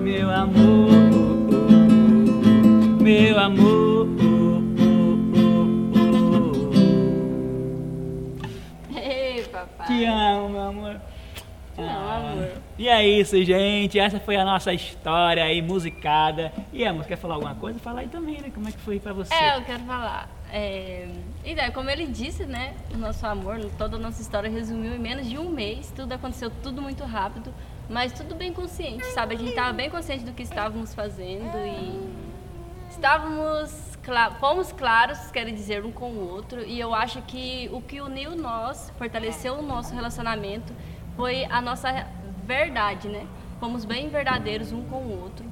meu 0.02 0.30
amor, 0.30 0.90
meu 3.02 3.38
amor. 3.38 4.08
Ei, 8.96 9.42
papai. 9.42 9.86
Te 9.86 10.06
amo, 10.06 10.48
meu 10.48 10.62
amor. 10.62 11.13
Amor. 11.82 12.52
E 12.78 12.88
é 12.88 13.06
isso, 13.06 13.42
gente. 13.44 13.98
Essa 13.98 14.20
foi 14.20 14.36
a 14.36 14.44
nossa 14.44 14.72
história 14.72 15.44
aí, 15.44 15.60
musicada. 15.62 16.52
E 16.72 16.84
amor, 16.84 17.04
quer 17.04 17.16
falar 17.16 17.34
alguma 17.34 17.54
coisa? 17.54 17.78
Fala 17.78 18.00
aí 18.00 18.08
também, 18.08 18.40
né? 18.40 18.50
Como 18.52 18.68
é 18.68 18.72
que 18.72 18.78
foi 18.78 18.98
pra 19.00 19.12
você? 19.12 19.34
É, 19.34 19.56
eu 19.56 19.62
quero 19.62 19.82
falar. 19.84 20.28
É, 20.52 21.08
então, 21.44 21.70
como 21.72 21.90
ele 21.90 22.06
disse, 22.06 22.44
né? 22.44 22.74
O 22.92 22.96
nosso 22.96 23.26
amor, 23.26 23.58
toda 23.76 23.96
a 23.96 23.98
nossa 23.98 24.22
história 24.22 24.48
resumiu 24.48 24.94
em 24.94 24.98
menos 24.98 25.28
de 25.28 25.38
um 25.38 25.48
mês. 25.48 25.92
Tudo 25.94 26.12
aconteceu 26.12 26.50
tudo 26.62 26.80
muito 26.80 27.04
rápido, 27.04 27.52
mas 27.88 28.12
tudo 28.12 28.34
bem 28.34 28.52
consciente, 28.52 29.04
sabe? 29.06 29.34
A 29.34 29.38
gente 29.38 29.50
estava 29.50 29.72
bem 29.72 29.90
consciente 29.90 30.24
do 30.24 30.32
que 30.32 30.42
estávamos 30.42 30.94
fazendo 30.94 31.56
e 31.66 32.24
estávamos, 32.88 33.98
fomos 34.38 34.72
claros, 34.72 35.30
quer 35.32 35.44
dizer, 35.46 35.84
um 35.84 35.90
com 35.90 36.10
o 36.10 36.30
outro. 36.30 36.64
E 36.64 36.78
eu 36.78 36.94
acho 36.94 37.20
que 37.22 37.68
o 37.72 37.80
que 37.80 38.00
uniu 38.00 38.36
nós, 38.36 38.92
fortaleceu 38.96 39.54
o 39.54 39.62
nosso 39.62 39.92
relacionamento, 39.94 40.72
foi 41.16 41.44
a 41.46 41.60
nossa 41.60 42.06
verdade, 42.44 43.08
né? 43.08 43.26
Fomos 43.60 43.84
bem 43.84 44.08
verdadeiros 44.08 44.72
um 44.72 44.82
com 44.84 44.96
o 44.96 45.22
outro. 45.22 45.44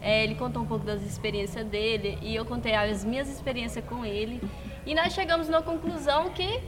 É, 0.00 0.24
ele 0.24 0.34
contou 0.34 0.62
um 0.62 0.66
pouco 0.66 0.84
das 0.84 1.00
experiências 1.02 1.64
dele 1.66 2.18
e 2.22 2.34
eu 2.34 2.44
contei 2.44 2.74
as 2.74 3.04
minhas 3.04 3.28
experiências 3.28 3.84
com 3.84 4.04
ele. 4.04 4.42
E 4.84 4.94
nós 4.94 5.12
chegamos 5.12 5.48
na 5.48 5.62
conclusão 5.62 6.30
que 6.30 6.60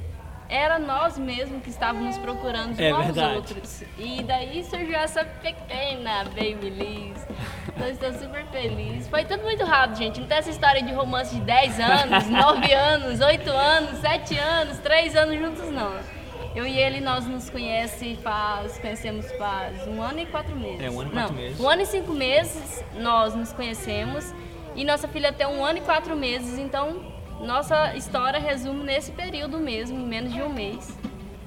era 0.48 0.78
nós 0.78 1.18
mesmos 1.18 1.62
que 1.62 1.70
estávamos 1.70 2.16
procurando 2.18 2.78
É 2.78 2.92
uns 2.92 2.96
aos 2.98 3.06
verdade. 3.06 3.36
outros. 3.36 3.82
E 3.98 4.22
daí 4.22 4.62
surgiu 4.62 4.94
essa 4.94 5.24
pequena 5.24 6.24
Baby 6.24 6.70
Liz. 6.70 7.26
Então 7.66 7.88
estou 7.88 8.12
super 8.12 8.44
feliz. 8.52 9.08
Foi 9.08 9.24
tudo 9.24 9.42
muito 9.42 9.64
rápido, 9.64 9.96
gente. 9.98 10.20
Não 10.20 10.28
tem 10.28 10.36
essa 10.38 10.50
história 10.50 10.80
de 10.82 10.92
romance 10.92 11.34
de 11.34 11.40
10 11.40 11.80
anos, 11.80 12.26
9 12.30 12.72
anos, 12.72 13.20
8 13.20 13.50
anos, 13.50 13.98
7 14.00 14.36
anos, 14.38 14.78
3 14.78 15.16
anos 15.16 15.38
juntos, 15.40 15.70
não. 15.72 15.92
Eu 16.54 16.66
e 16.66 16.78
ele, 16.78 17.00
nós 17.00 17.26
nos 17.26 17.50
conhece 17.50 18.16
faz, 18.22 18.78
conhecemos 18.78 19.30
faz 19.32 19.86
um 19.88 20.00
ano 20.00 20.20
e 20.20 20.26
quatro 20.26 20.54
meses. 20.54 20.80
É, 20.80 20.90
um 20.90 21.00
ano 21.00 21.10
e 21.10 21.14
Não, 21.14 21.22
quatro 21.22 21.34
meses. 21.36 21.60
Um 21.60 21.68
ano 21.68 21.82
e 21.82 21.86
cinco 21.86 22.12
meses 22.12 22.84
nós 22.96 23.34
nos 23.34 23.52
conhecemos. 23.52 24.32
E 24.76 24.84
nossa 24.84 25.08
filha 25.08 25.32
tem 25.32 25.46
um 25.46 25.64
ano 25.64 25.78
e 25.78 25.82
quatro 25.82 26.16
meses, 26.16 26.58
então 26.58 27.12
nossa 27.40 27.94
história 27.96 28.38
resume 28.38 28.84
nesse 28.84 29.10
período 29.12 29.58
mesmo, 29.58 29.98
em 29.98 30.06
menos 30.06 30.32
de 30.32 30.42
um 30.42 30.48
mês. 30.48 30.96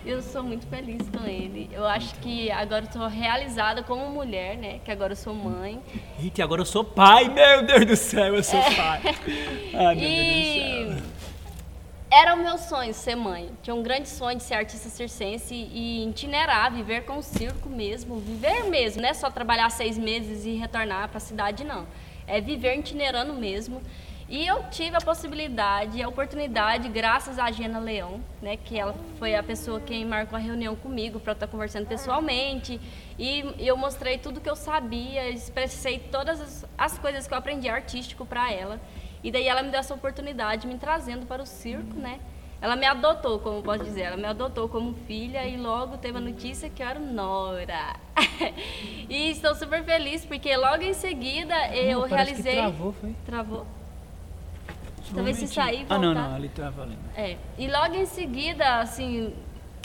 Eu 0.06 0.22
sou 0.22 0.42
muito 0.42 0.66
feliz 0.68 1.10
com 1.10 1.26
ele. 1.28 1.70
Eu 1.74 1.86
acho 1.86 2.16
que 2.16 2.50
agora 2.50 2.86
estou 2.86 3.06
realizada 3.08 3.84
como 3.84 4.10
mulher, 4.10 4.56
né? 4.58 4.80
Que 4.86 4.90
agora 4.92 5.12
eu 5.12 5.18
sou 5.18 5.34
mãe. 5.34 5.82
Eita, 6.22 6.42
agora 6.44 6.62
eu 6.62 6.66
sou 6.66 6.82
pai, 6.84 7.28
meu 7.28 7.64
Deus 7.64 7.86
do 7.86 7.96
céu, 7.98 8.36
eu 8.36 8.44
sou 8.44 8.60
É. 8.60 8.72
pai. 8.76 9.02
Ai, 9.74 9.96
meu 9.96 10.04
E 10.10 10.86
Deus 10.86 10.96
do 10.96 11.00
céu. 11.00 11.17
Era 12.18 12.34
o 12.34 12.38
meu 12.38 12.58
sonho 12.58 12.96
ser 12.96 13.16
mãe. 13.16 13.52
Tinha 13.62 13.76
um 13.76 13.84
grande 13.84 14.10
sonho 14.10 14.38
de 14.38 14.44
ser 14.44 14.56
artista 14.56 14.90
circense 14.90 15.54
e 15.54 16.10
itinerar, 16.10 16.74
viver 16.74 17.06
com 17.06 17.20
o 17.20 17.22
circo 17.22 17.70
mesmo, 17.70 18.18
viver 18.18 18.64
mesmo, 18.64 19.04
não 19.04 19.10
é 19.10 19.14
só 19.14 19.30
trabalhar 19.30 19.70
seis 19.70 20.00
meses 20.00 20.44
e 20.44 20.56
retornar 20.56 21.10
para 21.10 21.18
a 21.18 21.22
cidade, 21.22 21.64
não. 21.64 21.86
É 22.26 22.42
viver 22.42 22.76
itinerando 22.76 23.34
mesmo. 23.34 23.84
E 24.28 24.46
eu 24.46 24.64
tive 24.72 24.98
a 24.98 25.00
possibilidade, 25.00 26.02
a 26.02 26.10
oportunidade, 26.10 26.90
graças 26.90 27.38
a 27.38 27.50
Gena 27.52 27.80
Leão, 27.80 28.20
né, 28.42 28.58
que 28.58 28.78
ela 28.78 28.94
foi 29.20 29.36
a 29.36 29.44
pessoa 29.44 29.80
quem 29.80 30.04
marcou 30.04 30.36
a 30.36 30.42
reunião 30.42 30.76
comigo 30.76 31.20
para 31.20 31.34
estar 31.34 31.48
conversando 31.48 31.86
pessoalmente. 31.86 32.82
E 33.18 33.46
eu 33.60 33.78
mostrei 33.78 34.18
tudo 34.18 34.42
que 34.42 34.50
eu 34.50 34.56
sabia, 34.56 35.30
expressei 35.30 36.00
todas 36.00 36.42
as, 36.42 36.66
as 36.78 36.98
coisas 36.98 37.28
que 37.28 37.34
eu 37.34 37.38
aprendi 37.38 37.70
artístico 37.70 38.26
para 38.26 38.52
ela. 38.52 38.82
E 39.24 39.32
daí 39.32 39.48
ela 39.48 39.64
me 39.64 39.70
deu 39.72 39.80
essa 39.80 39.94
oportunidade, 39.94 40.68
me 40.68 40.78
trazendo 40.78 41.26
para 41.26 41.42
o 41.42 41.46
circo, 41.46 41.96
né? 42.00 42.20
Ela 42.60 42.76
me 42.76 42.86
adotou, 42.88 43.38
como 43.40 43.58
eu 43.58 43.62
posso 43.62 43.84
dizer, 43.84 44.02
ela 44.02 44.18
me 44.18 44.26
adotou 44.26 44.68
como 44.68 44.94
filha 45.06 45.46
e 45.48 45.58
logo 45.58 45.98
teve 45.98 46.18
a 46.18 46.22
notícia 46.22 46.70
que 46.70 46.82
eu 46.82 46.88
era 46.88 47.00
Nora. 47.00 47.96
e 49.08 49.30
estou 49.30 49.54
super 49.54 49.84
feliz 49.84 50.26
porque 50.26 50.56
logo 50.58 50.82
em 50.82 50.94
seguida 50.94 51.54
eu 51.76 52.02
Não, 52.02 52.10
parece 52.10 52.34
que 52.34 52.42
realizei. 52.42 52.56
travou, 52.56 52.94
foi? 52.94 53.16
Travou. 53.26 53.68
Talvez 55.14 55.38
se 55.38 55.48
sair 55.48 55.82
e 55.82 55.86
Ah, 55.90 55.98
não, 55.98 56.14
voltar. 56.14 56.30
não, 56.30 56.36
ali 56.36 56.50
tá 56.50 56.70
valendo. 56.70 57.00
É. 57.16 57.38
E 57.58 57.68
logo 57.70 57.96
em 57.96 58.06
seguida, 58.06 58.80
assim, 58.80 59.34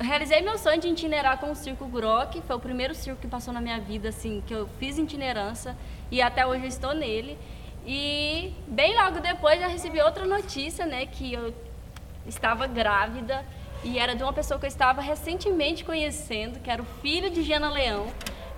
realizei 0.01 0.41
meu 0.41 0.59
sonho 0.59 0.81
de 0.81 0.89
itinerar 0.89 1.39
com 1.39 1.51
o 1.53 1.55
Circo 1.55 1.87
Grok. 1.87 2.41
Foi 2.43 2.57
o 2.57 2.61
primeiro 2.61 2.95
circo 2.95 3.21
que 3.21 3.29
passou 3.29 3.53
na 3.55 3.61
minha 3.61 3.79
vida, 3.79 4.09
assim, 4.09 4.43
que 4.47 4.53
eu 4.55 4.67
fiz 4.81 4.99
itinerância. 4.99 5.77
E 6.11 6.21
até 6.21 6.45
hoje 6.47 6.63
eu 6.65 6.69
estou 6.69 6.95
nele. 6.95 7.39
E 7.85 8.55
bem 8.67 8.95
logo 8.95 9.21
depois 9.21 9.61
já 9.61 9.67
recebi 9.67 10.01
outra 10.01 10.25
notícia, 10.25 10.87
né, 10.87 11.07
que 11.07 11.33
eu 11.33 11.55
estava 12.27 12.67
grávida. 12.67 13.45
E 13.85 13.99
era 13.99 14.15
de 14.15 14.23
uma 14.23 14.33
pessoa 14.33 14.61
que 14.61 14.67
eu 14.67 14.69
estava 14.69 15.01
recentemente 15.01 15.85
conhecendo, 15.85 16.61
que 16.61 16.71
era 16.71 16.81
o 16.81 16.85
filho 17.01 17.31
de 17.31 17.43
Jana 17.43 17.71
Leão. 17.71 18.07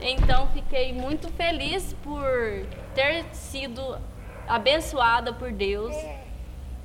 Então 0.00 0.48
fiquei 0.48 0.92
muito 0.92 1.28
feliz 1.32 1.94
por 2.02 2.22
ter 2.94 3.24
sido 3.32 3.98
abençoada 4.46 5.32
por 5.32 5.50
Deus. 5.50 5.94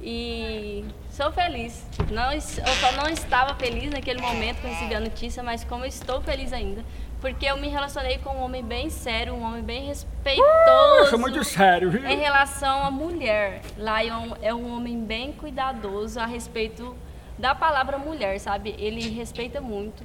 E 0.02 0.86
sou 1.10 1.30
feliz. 1.34 1.86
Não, 2.10 2.32
eu 2.32 2.40
só 2.40 2.92
não 2.94 3.10
estava 3.10 3.54
feliz 3.56 3.92
naquele 3.92 4.22
momento 4.22 4.62
que 4.62 4.68
eu 4.68 4.70
recebi 4.70 4.96
a 4.96 5.00
notícia, 5.02 5.44
mas 5.44 5.66
como 5.66 5.84
eu 5.84 5.90
estou 5.90 6.22
feliz 6.22 6.54
ainda, 6.54 6.86
porque 7.22 7.46
eu 7.46 7.58
me 7.58 7.68
relacionei 7.68 8.18
com 8.20 8.30
um 8.32 8.44
homem 8.44 8.64
bem 8.64 8.90
sério, 8.90 9.34
um 9.34 9.44
homem 9.44 9.62
bem 9.62 9.86
respeitoso. 9.86 11.10
Sou 11.10 11.20
muito 11.20 11.44
sério, 11.44 11.92
viu? 11.92 12.06
Em 12.06 12.18
relação 12.18 12.84
à 12.84 12.92
mulher, 12.92 13.62
Lion 13.78 14.36
é 14.42 14.54
um 14.54 14.76
homem 14.76 15.04
bem 15.04 15.34
cuidadoso 15.34 16.20
a 16.20 16.26
respeito 16.26 16.96
da 17.38 17.54
palavra 17.54 17.98
mulher, 17.98 18.40
sabe? 18.40 18.76
Ele 18.78 19.10
respeita 19.10 19.60
muito. 19.60 20.04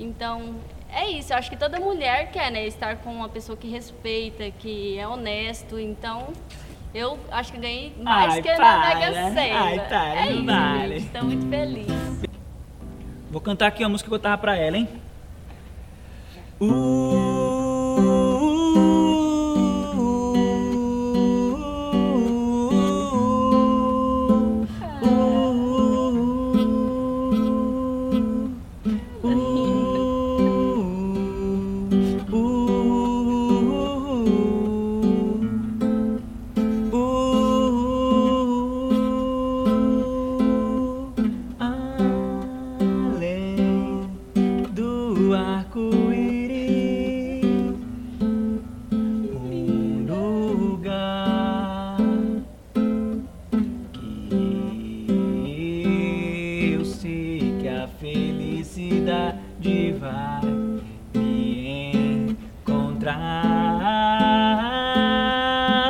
Então, 0.00 0.56
é 0.90 1.08
isso. 1.10 1.32
Eu 1.32 1.38
acho 1.38 1.50
que 1.50 1.56
toda 1.56 1.78
mulher 1.78 2.30
quer, 2.30 2.50
né? 2.50 2.66
Estar 2.66 2.96
com 2.96 3.12
uma 3.12 3.28
pessoa 3.28 3.56
que 3.56 3.68
respeita, 3.68 4.50
que 4.50 4.98
é 4.98 5.06
honesto. 5.06 5.78
Então, 5.78 6.32
Eu 6.94 7.18
acho 7.30 7.52
que 7.52 7.58
ganhei 7.58 7.94
mais 8.02 8.34
Ai, 8.34 8.42
que 8.42 8.48
na 8.48 8.56
para. 8.56 8.94
Mega 8.94 9.12
Sena. 9.12 9.60
Ai, 9.60 9.88
para, 9.88 10.20
é 10.20 10.32
isso, 10.32 10.46
vale. 10.46 10.98
gente. 11.00 11.12
Tô 11.12 11.24
muito 11.24 11.48
feliz. 11.48 11.86
Vou 13.30 13.40
cantar 13.42 13.66
aqui 13.66 13.82
uma 13.84 13.90
música 13.90 14.08
que 14.08 14.14
eu 14.14 14.18
tava 14.18 14.38
pra 14.38 14.56
ela, 14.56 14.76
hein? 14.78 14.88
Ooh. 16.60 17.27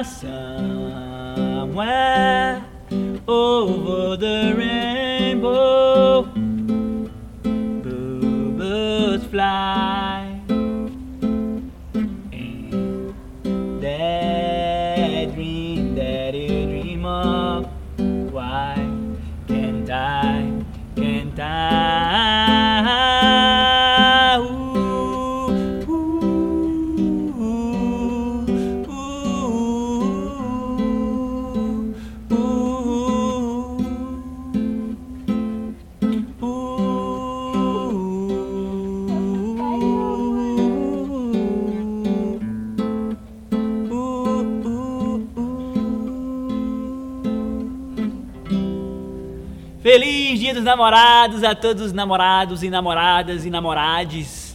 Somewhere 0.04 1.74
over 3.26 4.16
the 4.16 4.54
rainbow. 4.56 4.67
Namorados 50.68 51.42
a 51.42 51.54
todos 51.54 51.82
os 51.82 51.92
namorados 51.94 52.62
e 52.62 52.68
namoradas 52.68 53.46
e 53.46 53.50
namorades. 53.50 54.54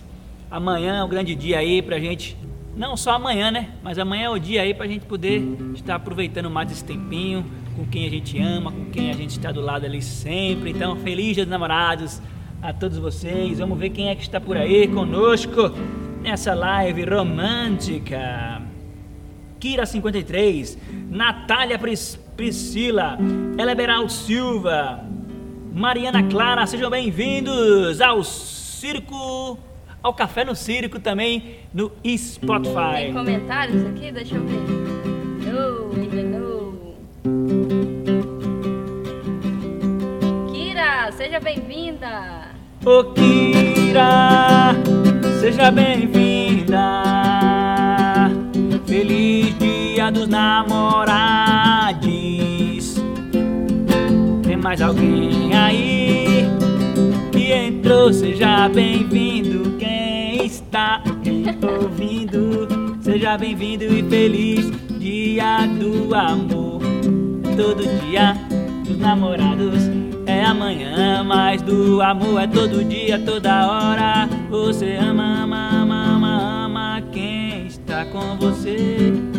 Amanhã 0.51 0.97
é 0.97 1.03
um 1.03 1.09
grande 1.09 1.33
dia 1.33 1.57
aí 1.57 1.81
pra 1.81 1.97
gente, 1.99 2.37
não 2.77 2.95
só 2.95 3.13
amanhã, 3.13 3.49
né? 3.49 3.69
Mas 3.81 3.97
amanhã 3.97 4.25
é 4.25 4.29
o 4.29 4.37
dia 4.37 4.61
aí 4.61 4.75
pra 4.75 4.85
gente 4.85 5.07
poder 5.07 5.41
estar 5.73 5.95
aproveitando 5.95 6.51
mais 6.51 6.71
esse 6.71 6.85
tempinho 6.85 7.43
com 7.75 7.83
quem 7.87 8.05
a 8.05 8.09
gente 8.11 8.39
ama, 8.39 8.71
com 8.71 8.85
quem 8.91 9.09
a 9.09 9.13
gente 9.13 9.31
está 9.31 9.51
do 9.51 9.59
lado 9.59 9.85
ali 9.87 10.03
sempre. 10.03 10.69
Então, 10.69 10.95
feliz 10.97 11.33
Dia 11.33 11.45
dos 11.45 11.51
Namorados 11.51 12.21
a 12.61 12.71
todos 12.71 12.99
vocês. 12.99 13.57
Vamos 13.57 13.79
ver 13.79 13.89
quem 13.89 14.09
é 14.09 14.15
que 14.15 14.21
está 14.21 14.39
por 14.39 14.55
aí 14.55 14.87
conosco 14.87 15.71
nessa 16.21 16.53
live 16.53 17.03
romântica. 17.05 18.61
Kira 19.59 19.85
53, 19.87 20.77
Natália 21.09 21.79
Pris- 21.79 22.19
Priscila, 22.37 23.17
Eleberal 23.57 24.07
Silva, 24.09 25.03
Mariana 25.73 26.21
Clara, 26.29 26.65
sejam 26.67 26.89
bem-vindos 26.89 27.99
ao 27.99 28.23
Circo, 28.23 29.57
ao 30.03 30.13
Café 30.13 30.45
no 30.45 30.55
Circo 30.55 30.99
também 30.99 31.55
no 31.73 31.89
Tem 31.89 32.15
Spotify. 32.17 33.11
comentários 33.11 33.83
aqui? 33.87 34.11
Deixa 34.11 34.35
eu 34.35 34.45
ver. 34.45 34.61
No, 35.51 35.91
ainda 35.99 36.23
no. 36.39 36.93
Kira, 40.53 41.11
seja 41.11 41.39
bem-vinda. 41.39 42.49
Ô 42.85 43.03
Kira, 43.05 44.75
seja 45.39 45.71
bem-vinda. 45.71 47.03
Feliz 48.85 49.57
Dia 49.57 50.11
dos 50.11 50.27
Namorados. 50.27 51.72
Mais 54.73 54.81
alguém 54.81 55.53
aí 55.53 56.47
que 57.31 57.51
entrou? 57.51 58.11
Seja 58.11 58.67
bem-vindo. 58.69 59.77
Quem 59.77 60.45
está 60.45 61.03
ouvindo? 61.61 62.67
Seja 62.99 63.37
bem-vindo 63.37 63.83
e 63.83 64.01
feliz 64.01 64.71
Dia 64.97 65.67
do 65.67 66.15
Amor. 66.15 66.81
Todo 67.55 67.83
dia 68.01 68.35
dos 68.83 68.97
namorados 68.97 69.83
é 70.25 70.43
amanhã, 70.43 71.23
mas 71.23 71.61
do 71.61 72.01
amor 72.01 72.41
é 72.41 72.47
todo 72.47 72.83
dia, 72.83 73.19
toda 73.19 73.67
hora. 73.67 74.27
Você 74.49 74.95
ama, 74.95 75.43
ama, 75.43 75.69
ama, 75.83 76.05
ama, 76.15 76.65
ama 76.65 77.03
quem 77.11 77.67
está 77.67 78.05
com 78.05 78.37
você. 78.37 79.32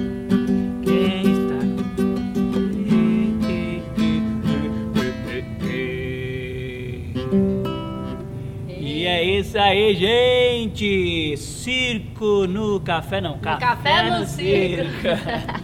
E 9.05 9.07
é 9.07 9.23
isso 9.23 9.59
aí, 9.59 9.95
gente! 9.95 11.37
Circo 11.37 12.47
no 12.47 12.81
café, 12.81 13.21
não, 13.21 13.37
café, 13.39 13.61
Café 13.67 14.11
no 14.19 14.25
circo. 14.27 14.89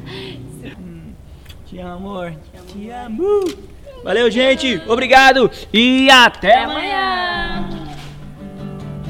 Hum, 0.79 1.13
Te 1.67 1.79
amo, 1.79 1.91
amor. 2.11 2.35
Te 2.71 2.91
amo. 2.91 3.45
Valeu, 4.05 4.31
gente. 4.31 4.79
Obrigado. 4.87 5.51
E 5.73 6.11
até 6.11 6.51
Até 6.51 6.65
amanhã. 6.65 7.65
amanhã. 7.67 7.80